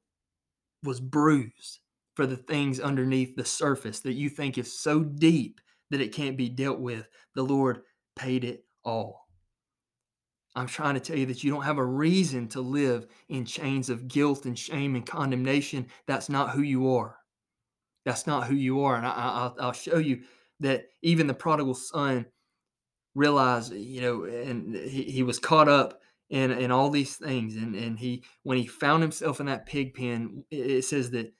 was 0.83 0.99
bruised 0.99 1.79
for 2.15 2.25
the 2.25 2.37
things 2.37 2.79
underneath 2.79 3.35
the 3.35 3.45
surface 3.45 3.99
that 4.01 4.13
you 4.13 4.29
think 4.29 4.57
is 4.57 4.79
so 4.79 5.03
deep 5.03 5.61
that 5.89 6.01
it 6.01 6.13
can't 6.13 6.37
be 6.37 6.49
dealt 6.49 6.79
with. 6.79 7.07
The 7.35 7.43
Lord 7.43 7.81
paid 8.15 8.43
it 8.43 8.65
all. 8.83 9.27
I'm 10.55 10.67
trying 10.67 10.95
to 10.95 10.99
tell 10.99 11.17
you 11.17 11.25
that 11.27 11.43
you 11.43 11.51
don't 11.51 11.63
have 11.63 11.77
a 11.77 11.85
reason 11.85 12.47
to 12.49 12.61
live 12.61 13.07
in 13.29 13.45
chains 13.45 13.89
of 13.89 14.07
guilt 14.07 14.45
and 14.45 14.57
shame 14.57 14.95
and 14.95 15.05
condemnation. 15.05 15.87
That's 16.07 16.27
not 16.27 16.49
who 16.49 16.61
you 16.61 16.93
are. 16.95 17.15
That's 18.05 18.27
not 18.27 18.47
who 18.47 18.55
you 18.55 18.83
are. 18.83 18.95
And 18.95 19.05
I, 19.05 19.51
will 19.57 19.71
show 19.71 19.97
you 19.97 20.23
that 20.59 20.87
even 21.01 21.27
the 21.27 21.33
prodigal 21.33 21.75
son 21.75 22.25
realized, 23.15 23.73
you 23.73 24.01
know, 24.01 24.23
and 24.25 24.75
he, 24.75 25.03
he 25.03 25.23
was 25.23 25.39
caught 25.39 25.69
up 25.69 26.01
in, 26.31 26.49
in 26.49 26.71
all 26.71 26.89
these 26.89 27.17
things. 27.17 27.55
And, 27.55 27.75
and 27.75 27.99
he, 27.99 28.23
when 28.41 28.57
he 28.57 28.65
found 28.65 29.03
himself 29.03 29.39
in 29.39 29.45
that 29.45 29.67
pig 29.67 29.93
pen, 29.93 30.45
it 30.49 30.81
says 30.83 31.11
that 31.11 31.31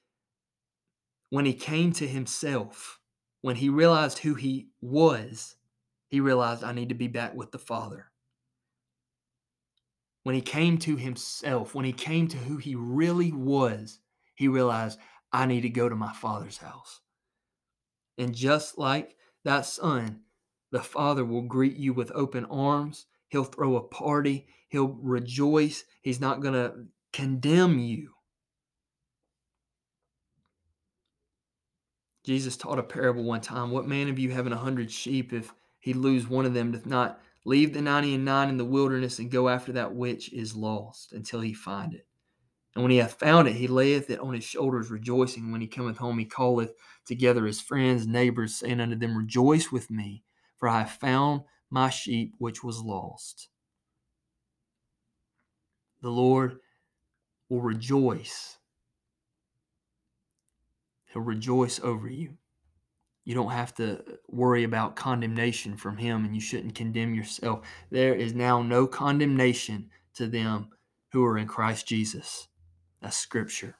when 1.32 1.46
he 1.46 1.54
came 1.54 1.92
to 1.94 2.08
himself, 2.08 3.00
when 3.42 3.56
he 3.56 3.70
realized 3.70 4.20
who 4.20 4.36
he 4.36 4.68
was, 4.80 5.56
he 6.10 6.20
realized, 6.20 6.64
I 6.64 6.74
need 6.74 6.90
to 6.90 6.96
be 6.96 7.08
back 7.08 7.34
with 7.34 7.52
the 7.52 7.58
Father 7.58 8.12
when 10.24 10.36
he 10.36 10.42
came 10.42 10.78
to 10.80 10.96
himself, 10.96 11.74
when 11.74 11.86
he 11.86 11.94
came 11.94 12.28
to 12.28 12.38
who 12.38 12.58
he 12.58 12.76
really 12.76 13.32
was, 13.32 14.00
he 14.36 14.48
realized, 14.48 15.00
I 15.32 15.46
need 15.46 15.62
to 15.62 15.70
go 15.70 15.90
to 15.90 15.96
my 15.96 16.14
father's 16.14 16.58
house. 16.58 17.02
And 18.18 18.36
just 18.36 18.78
like 18.78 19.16
that 19.46 19.66
son, 19.66 20.22
the 20.72 20.82
father 20.82 21.26
will 21.26 21.42
greet 21.42 21.78
you 21.78 21.94
with 21.94 22.12
open 22.14 22.46
arms. 22.46 23.08
He'll 23.32 23.44
throw 23.44 23.76
a 23.76 23.82
party. 23.82 24.48
He'll 24.70 24.98
rejoice. 25.02 25.84
He's 26.02 26.22
not 26.22 26.41
going 26.41 26.54
to 26.54 26.74
condemn 27.12 27.80
you. 27.80 28.12
Jesus 32.24 32.56
taught 32.56 32.80
a 32.80 32.84
parable 32.84 33.24
one 33.24 33.41
time. 33.41 33.72
What 33.72 33.88
man 33.88 34.08
of 34.08 34.20
you 34.20 34.30
having 34.30 34.54
a 34.54 34.58
hundred 34.58 34.91
sheep, 34.91 35.34
if 35.34 35.52
he 35.80 35.94
lose 35.94 36.30
one 36.30 36.46
of 36.46 36.54
them, 36.54 36.72
doth 36.72 36.86
not 36.86 37.20
Leave 37.44 37.74
the 37.74 37.82
90 37.82 38.15
and 38.15 38.26
9 38.26 38.50
in 38.50 38.58
the 38.58 38.65
wilderness 38.65 39.17
and 39.17 39.32
go 39.32 39.50
after 39.50 39.72
that 39.72 39.96
which 39.96 40.32
is 40.32 40.56
lost 40.56 41.12
until 41.12 41.41
he 41.41 41.54
find 41.54 41.94
it. 41.94 42.06
And 42.76 42.84
when 42.84 42.91
he 42.91 42.98
hath 42.98 43.20
found 43.20 43.48
it, 43.48 43.56
he 43.56 43.67
layeth 43.67 44.10
it 44.10 44.20
on 44.20 44.34
his 44.34 44.44
shoulders, 44.44 44.91
rejoicing. 44.91 45.52
When 45.52 45.60
he 45.60 45.67
cometh 45.67 45.98
home, 45.98 46.20
he 46.20 46.26
calleth 46.26 46.72
together 47.06 47.46
his 47.46 47.60
friends, 47.60 48.08
neighbors, 48.08 48.56
saying 48.56 48.80
unto 48.80 48.96
them, 48.96 49.17
Rejoice 49.17 49.72
with 49.72 49.89
me, 49.89 50.24
for 50.58 50.70
I 50.70 50.82
have 50.82 50.91
found 50.91 51.41
my 51.72 51.90
sheep 51.90 52.36
which 52.38 52.64
was 52.64 52.82
lost. 52.82 53.48
The 56.02 56.10
Lord 56.10 56.60
will 57.50 57.62
rejoice. 57.62 58.58
He'll 61.12 61.22
rejoice 61.22 61.80
over 61.80 62.08
you. 62.08 62.38
You 63.24 63.36
don't 63.36 63.52
have 63.52 63.74
to 63.76 64.04
worry 64.28 64.64
about 64.64 64.96
condemnation 64.96 65.78
from 65.78 65.98
him, 65.98 66.26
and 66.26 66.34
you 66.34 66.42
shouldn't 66.42 66.76
condemn 66.76 67.14
yourself. 67.14 67.62
There 67.90 68.16
is 68.16 68.34
now 68.34 68.62
no 68.62 68.88
condemnation 68.88 69.90
to 70.16 70.28
them 70.28 70.70
who 71.12 71.24
are 71.24 71.38
in 71.38 71.48
Christ 71.48 71.88
Jesus. 71.88 72.48
That's 73.02 73.18
scripture. 73.18 73.76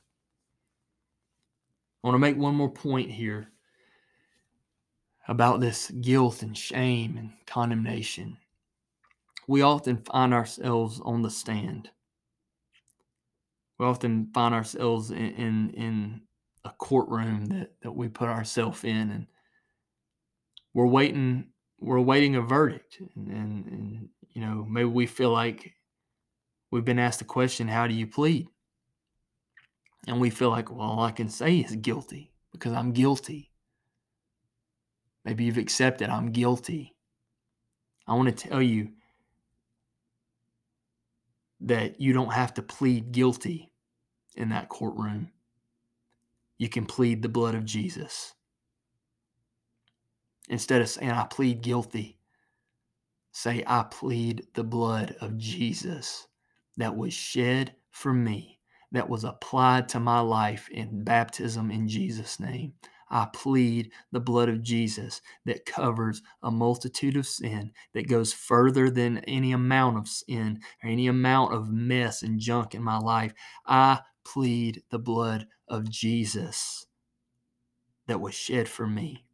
I 2.04 2.08
want 2.08 2.16
to 2.16 2.20
make 2.20 2.38
one 2.38 2.56
more 2.56 2.72
point 2.72 3.12
here 3.12 3.52
about 5.28 5.60
this 5.60 5.92
guilt 5.92 6.42
and 6.42 6.58
shame 6.58 7.18
and 7.18 7.32
condemnation. 7.46 8.38
We 9.48 9.62
often 9.62 9.98
find 9.98 10.34
ourselves 10.34 11.02
on 11.04 11.22
the 11.22 11.30
stand. 11.30 11.90
We 13.78 13.86
often 13.86 14.30
find 14.34 14.54
ourselves 14.54 15.12
in, 15.12 15.18
in, 15.18 15.70
in 15.72 16.22
a 16.64 16.70
courtroom 16.72 17.46
that, 17.48 17.72
that 17.82 17.92
we 17.92 18.08
put 18.08 18.30
ourselves 18.30 18.84
in 18.84 19.10
and 19.10 19.28
we're 20.74 20.86
waiting 20.86 21.48
we're 21.80 21.98
awaiting 21.98 22.36
a 22.36 22.42
verdict 22.42 23.02
and, 23.16 23.28
and, 23.28 23.66
and 23.66 24.10
you 24.34 24.42
know 24.42 24.66
maybe 24.70 24.88
we 24.88 25.06
feel 25.08 25.32
like 25.32 25.74
we've 26.70 26.86
been 26.86 27.00
asked 27.00 27.20
the 27.20 27.26
question 27.26 27.68
how 27.68 27.88
do 27.88 27.94
you 27.94 28.06
plead 28.06 28.48
and 30.08 30.20
we 30.20 30.30
feel 30.30 30.50
like 30.50 30.72
well 30.72 30.82
all 30.82 31.04
i 31.04 31.12
can 31.12 31.30
say 31.30 31.58
is 31.58 31.76
guilty 31.78 32.32
because 32.52 32.74
i'm 32.74 32.92
guilty 32.92 33.51
maybe 35.26 35.46
you've 35.46 35.58
accepted 35.58 36.10
i'm 36.10 36.32
guilty. 36.32 36.96
I 38.08 38.14
want 38.16 38.36
to 38.36 38.50
tell 38.50 38.62
you 38.62 38.90
that 41.62 42.02
you 42.02 42.14
don't 42.14 42.34
have 42.34 42.54
to 42.56 42.64
plead 42.64 43.12
guilty 43.12 43.72
in 44.36 44.50
that 44.50 44.70
courtroom. 44.70 45.32
You 46.58 46.70
can 46.70 46.86
plead 46.86 47.22
the 47.22 47.30
blood 47.30 47.56
of 47.56 47.66
jesus. 47.66 48.34
Instead 50.50 50.82
of 50.82 50.90
saying, 50.90 51.12
I 51.12 51.26
plead 51.26 51.62
guilty, 51.62 52.20
say, 53.32 53.64
I 53.66 53.84
plead 53.90 54.48
the 54.54 54.64
blood 54.64 55.16
of 55.22 55.38
Jesus 55.38 56.28
that 56.78 56.96
was 56.96 57.14
shed 57.14 57.76
for 57.92 58.14
me, 58.14 58.60
that 58.92 59.10
was 59.10 59.24
applied 59.24 59.90
to 59.90 60.00
my 60.00 60.20
life 60.20 60.70
in 60.70 61.04
baptism 61.04 61.72
in 61.72 61.88
Jesus' 61.88 62.40
name. 62.40 62.74
I 63.12 63.28
plead 63.34 63.92
the 64.14 64.22
blood 64.22 64.48
of 64.48 64.64
Jesus 64.64 65.22
that 65.46 65.66
covers 65.66 66.22
a 66.42 66.50
multitude 66.50 67.18
of 67.18 67.28
sin, 67.28 67.74
that 67.94 68.08
goes 68.08 68.32
further 68.32 68.90
than 68.90 69.18
any 69.20 69.52
amount 69.52 69.98
of 69.98 70.08
sin 70.08 70.62
or 70.82 70.90
any 70.90 71.08
amount 71.08 71.54
of 71.54 71.70
mess 71.70 72.24
and 72.24 72.40
junk 72.40 72.74
in 72.74 72.82
my 72.82 72.98
life. 72.98 73.34
I 73.68 74.00
plead 74.24 74.84
the 74.92 75.00
blood 75.00 75.48
of 75.68 75.90
Jesus 75.90 76.88
that 78.08 78.22
was 78.22 78.34
shed 78.34 78.70
for 78.70 78.88
me. 78.88 79.26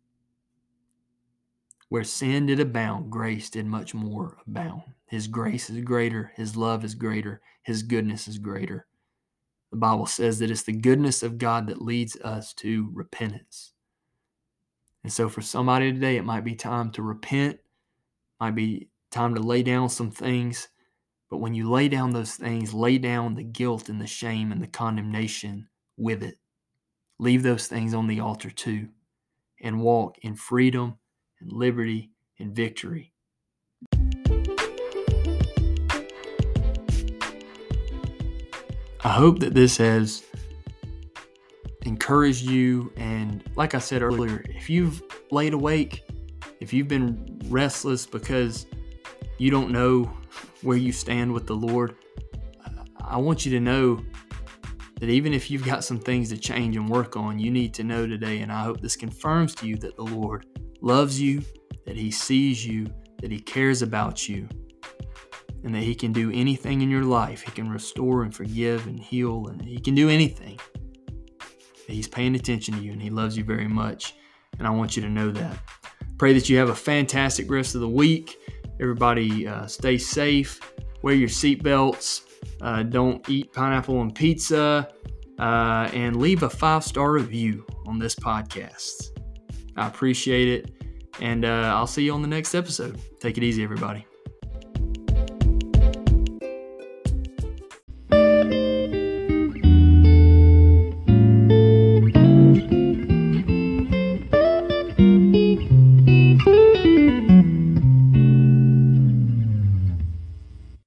Where 1.89 2.03
sin 2.03 2.47
did 2.47 2.59
abound, 2.59 3.11
grace 3.11 3.51
did 3.51 3.67
much 3.67 3.93
more 3.93 4.39
abound. 4.47 4.81
His 5.05 5.27
grace 5.27 5.69
is 5.69 5.83
greater, 5.83 6.31
His 6.35 6.57
love 6.57 6.83
is 6.83 6.95
greater, 6.95 7.41
His 7.61 7.83
goodness 7.83 8.27
is 8.27 8.39
greater. 8.39 8.86
The 9.71 9.77
Bible 9.77 10.05
says 10.05 10.39
that 10.39 10.51
it's 10.51 10.63
the 10.63 10.73
goodness 10.73 11.23
of 11.23 11.37
God 11.37 11.67
that 11.67 11.81
leads 11.81 12.15
us 12.21 12.53
to 12.55 12.89
repentance. 12.93 13.73
And 15.03 15.11
so, 15.11 15.29
for 15.29 15.41
somebody 15.41 15.91
today, 15.91 16.17
it 16.17 16.25
might 16.25 16.43
be 16.43 16.55
time 16.55 16.91
to 16.91 17.01
repent, 17.01 17.59
might 18.39 18.55
be 18.55 18.89
time 19.11 19.35
to 19.35 19.41
lay 19.41 19.63
down 19.63 19.89
some 19.89 20.11
things. 20.11 20.69
But 21.29 21.37
when 21.37 21.53
you 21.53 21.69
lay 21.69 21.89
down 21.89 22.11
those 22.11 22.35
things, 22.35 22.73
lay 22.73 22.97
down 22.97 23.35
the 23.35 23.43
guilt 23.43 23.89
and 23.89 23.99
the 23.99 24.07
shame 24.07 24.51
and 24.51 24.61
the 24.61 24.67
condemnation 24.67 25.67
with 25.97 26.23
it. 26.23 26.37
Leave 27.19 27.43
those 27.43 27.67
things 27.67 27.93
on 27.93 28.07
the 28.07 28.19
altar 28.19 28.49
too 28.49 28.87
and 29.61 29.81
walk 29.81 30.17
in 30.21 30.35
freedom 30.35 30.97
and 31.39 31.51
liberty 31.51 32.11
and 32.39 32.55
victory. 32.55 33.13
I 39.07 39.11
hope 39.11 39.39
that 39.39 39.53
this 39.53 39.77
has 39.77 40.21
encouraged 41.83 42.43
you. 42.43 42.91
And 42.97 43.41
like 43.55 43.73
I 43.73 43.79
said 43.79 44.01
earlier, 44.01 44.43
if 44.49 44.69
you've 44.69 45.01
laid 45.31 45.53
awake, 45.53 46.03
if 46.59 46.73
you've 46.73 46.89
been 46.89 47.39
restless 47.45 48.05
because 48.05 48.65
you 49.37 49.49
don't 49.49 49.71
know 49.71 50.11
where 50.61 50.75
you 50.75 50.91
stand 50.91 51.33
with 51.33 51.47
the 51.47 51.55
Lord, 51.55 51.95
I 52.99 53.15
want 53.15 53.45
you 53.45 53.51
to 53.53 53.61
know 53.61 54.03
that 54.99 55.07
even 55.07 55.33
if 55.33 55.49
you've 55.49 55.63
got 55.63 55.85
some 55.85 55.99
things 55.99 56.27
to 56.31 56.37
change 56.37 56.75
and 56.75 56.89
work 56.89 57.15
on, 57.15 57.39
you 57.39 57.49
need 57.49 57.73
to 57.75 57.85
know 57.85 58.07
today. 58.07 58.41
And 58.41 58.51
I 58.51 58.61
hope 58.61 58.81
this 58.81 58.97
confirms 58.97 59.55
to 59.55 59.67
you 59.69 59.77
that 59.77 59.95
the 59.95 60.03
Lord 60.03 60.47
loves 60.81 61.21
you, 61.21 61.41
that 61.85 61.95
He 61.95 62.11
sees 62.11 62.65
you, 62.67 62.87
that 63.21 63.31
He 63.31 63.39
cares 63.39 63.81
about 63.81 64.27
you, 64.27 64.49
and 65.67 65.75
that 65.75 65.83
He 65.83 65.93
can 65.93 66.11
do 66.13 66.31
anything 66.31 66.81
in 66.81 66.89
your 66.89 67.03
life. 67.03 67.41
He 67.41 67.51
can 67.51 67.69
restore 67.69 68.23
and 68.23 68.33
forgive 68.33 68.87
and 68.87 68.99
heal, 68.99 69.47
and 69.47 69.61
He 69.61 69.79
can 69.79 69.93
do 69.93 70.09
anything. 70.09 70.59
That 71.39 71.93
He's 71.93 72.07
paying 72.07 72.35
attention 72.35 72.75
to 72.75 72.81
you 72.81 72.93
and 72.93 73.01
He 73.01 73.09
loves 73.09 73.37
you 73.37 73.43
very 73.43 73.67
much. 73.67 74.15
And 74.57 74.67
I 74.67 74.71
want 74.71 74.95
you 74.95 75.03
to 75.03 75.09
know 75.09 75.29
that. 75.31 75.57
Pray 76.17 76.33
that 76.33 76.49
you 76.49 76.57
have 76.57 76.69
a 76.69 76.75
fantastic 76.75 77.51
rest 77.51 77.75
of 77.75 77.81
the 77.81 77.89
week. 77.89 78.37
Everybody, 78.79 79.47
uh, 79.47 79.67
stay 79.67 79.97
safe. 79.97 80.59
Wear 81.03 81.13
your 81.13 81.29
seatbelts. 81.29 82.21
Uh, 82.61 82.83
don't 82.83 83.27
eat 83.29 83.53
pineapple 83.53 83.99
on 83.99 84.11
pizza. 84.11 84.89
Uh, 85.37 85.89
and 85.93 86.15
leave 86.15 86.41
a 86.41 86.49
five 86.49 86.83
star 86.83 87.11
review 87.11 87.65
on 87.85 87.99
this 87.99 88.15
podcast. 88.15 89.11
I 89.75 89.87
appreciate 89.87 90.47
it. 90.47 90.71
And 91.19 91.45
uh, 91.45 91.73
I'll 91.75 91.87
see 91.87 92.05
you 92.05 92.13
on 92.13 92.21
the 92.21 92.27
next 92.27 92.55
episode. 92.55 92.99
Take 93.19 93.37
it 93.37 93.43
easy, 93.43 93.63
everybody. 93.63 94.07